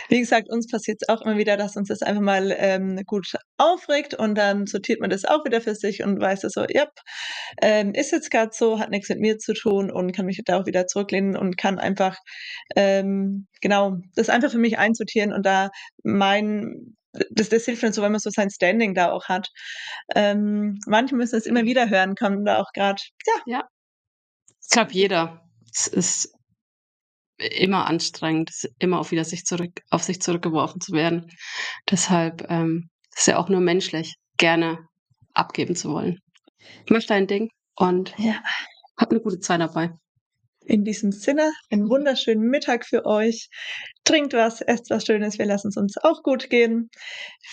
Wie 0.09 0.20
gesagt, 0.20 0.50
uns 0.50 0.66
passiert 0.70 0.98
es 1.00 1.09
auch 1.09 1.22
immer 1.22 1.38
wieder, 1.38 1.57
dass 1.57 1.77
uns 1.77 1.88
das 1.88 2.03
einfach 2.03 2.20
mal 2.22 2.55
ähm, 2.59 3.00
gut 3.07 3.35
aufregt 3.57 4.14
und 4.14 4.35
dann 4.37 4.66
sortiert 4.66 5.00
man 5.00 5.11
das 5.11 5.24
auch 5.24 5.44
wieder 5.46 5.61
für 5.62 5.74
sich 5.74 6.03
und 6.03 6.20
weiß 6.20 6.42
so, 6.42 6.64
ja, 6.68 6.87
ähm, 7.62 7.92
ist 7.94 8.12
jetzt 8.12 8.31
gerade 8.31 8.50
so, 8.53 8.79
hat 8.79 8.90
nichts 8.90 9.09
mit 9.09 9.20
mir 9.20 9.38
zu 9.38 9.55
tun 9.55 9.90
und 9.90 10.12
kann 10.12 10.27
mich 10.27 10.40
da 10.44 10.61
auch 10.61 10.66
wieder 10.66 10.87
zurücklehnen 10.87 11.37
und 11.37 11.57
kann 11.57 11.79
einfach, 11.79 12.18
ähm, 12.77 13.46
genau, 13.62 13.96
das 14.16 14.29
einfach 14.29 14.50
für 14.50 14.59
mich 14.59 14.79
einsortieren 14.79 15.33
und 15.33 15.46
da 15.46 15.70
mein, 16.03 16.96
das, 17.31 17.48
das 17.48 17.64
hilft 17.64 17.85
uns 17.85 17.96
so, 17.96 18.03
wenn 18.03 18.12
man 18.12 18.20
so 18.20 18.31
sein 18.31 18.50
Standing 18.50 18.94
da 18.94 19.12
auch 19.12 19.29
hat. 19.29 19.48
Ähm, 20.14 20.79
manche 20.87 21.14
müssen 21.16 21.37
es 21.37 21.46
immer 21.46 21.64
wieder 21.64 21.88
hören, 21.88 22.14
kommen 22.16 22.44
da 22.44 22.59
auch 22.61 22.72
gerade, 22.74 23.00
ja, 23.46 23.64
Ich 24.62 24.70
glaube, 24.70 24.92
jeder. 24.92 25.40
Es 25.72 25.87
ist 25.88 26.33
immer 27.38 27.86
anstrengend, 27.86 28.50
immer 28.78 28.98
auf 29.00 29.10
wieder 29.10 29.24
sich 29.24 29.44
zurück, 29.44 29.82
auf 29.90 30.02
sich 30.02 30.20
zurückgeworfen 30.20 30.80
zu 30.80 30.92
werden. 30.92 31.30
Deshalb 31.90 32.46
ähm, 32.48 32.90
ist 33.16 33.26
ja 33.26 33.38
auch 33.38 33.48
nur 33.48 33.60
menschlich, 33.60 34.14
gerne 34.36 34.78
abgeben 35.32 35.76
zu 35.76 35.90
wollen. 35.90 36.18
Mach 36.88 37.04
dein 37.04 37.26
Ding 37.26 37.50
und 37.76 38.14
ja. 38.18 38.42
hab 38.96 39.10
eine 39.10 39.20
gute 39.20 39.40
Zeit 39.40 39.60
dabei. 39.60 39.90
In 40.66 40.84
diesem 40.84 41.12
Sinne, 41.12 41.52
einen 41.70 41.90
wunderschönen 41.90 42.48
Mittag 42.48 42.86
für 42.86 43.04
euch. 43.04 43.48
Trinkt 44.04 44.32
was, 44.32 44.62
esst 44.62 44.88
was 44.88 45.04
Schönes, 45.04 45.38
wir 45.38 45.46
lassen 45.46 45.68
es 45.68 45.76
uns 45.76 45.96
auch 45.98 46.22
gut 46.22 46.48
gehen. 46.48 46.88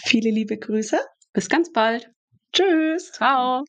Viele 0.05 0.31
liebe 0.31 0.57
Grüße. 0.57 0.97
Bis 1.33 1.49
ganz 1.49 1.71
bald. 1.71 2.09
Tschüss. 2.53 3.11
Ciao. 3.11 3.65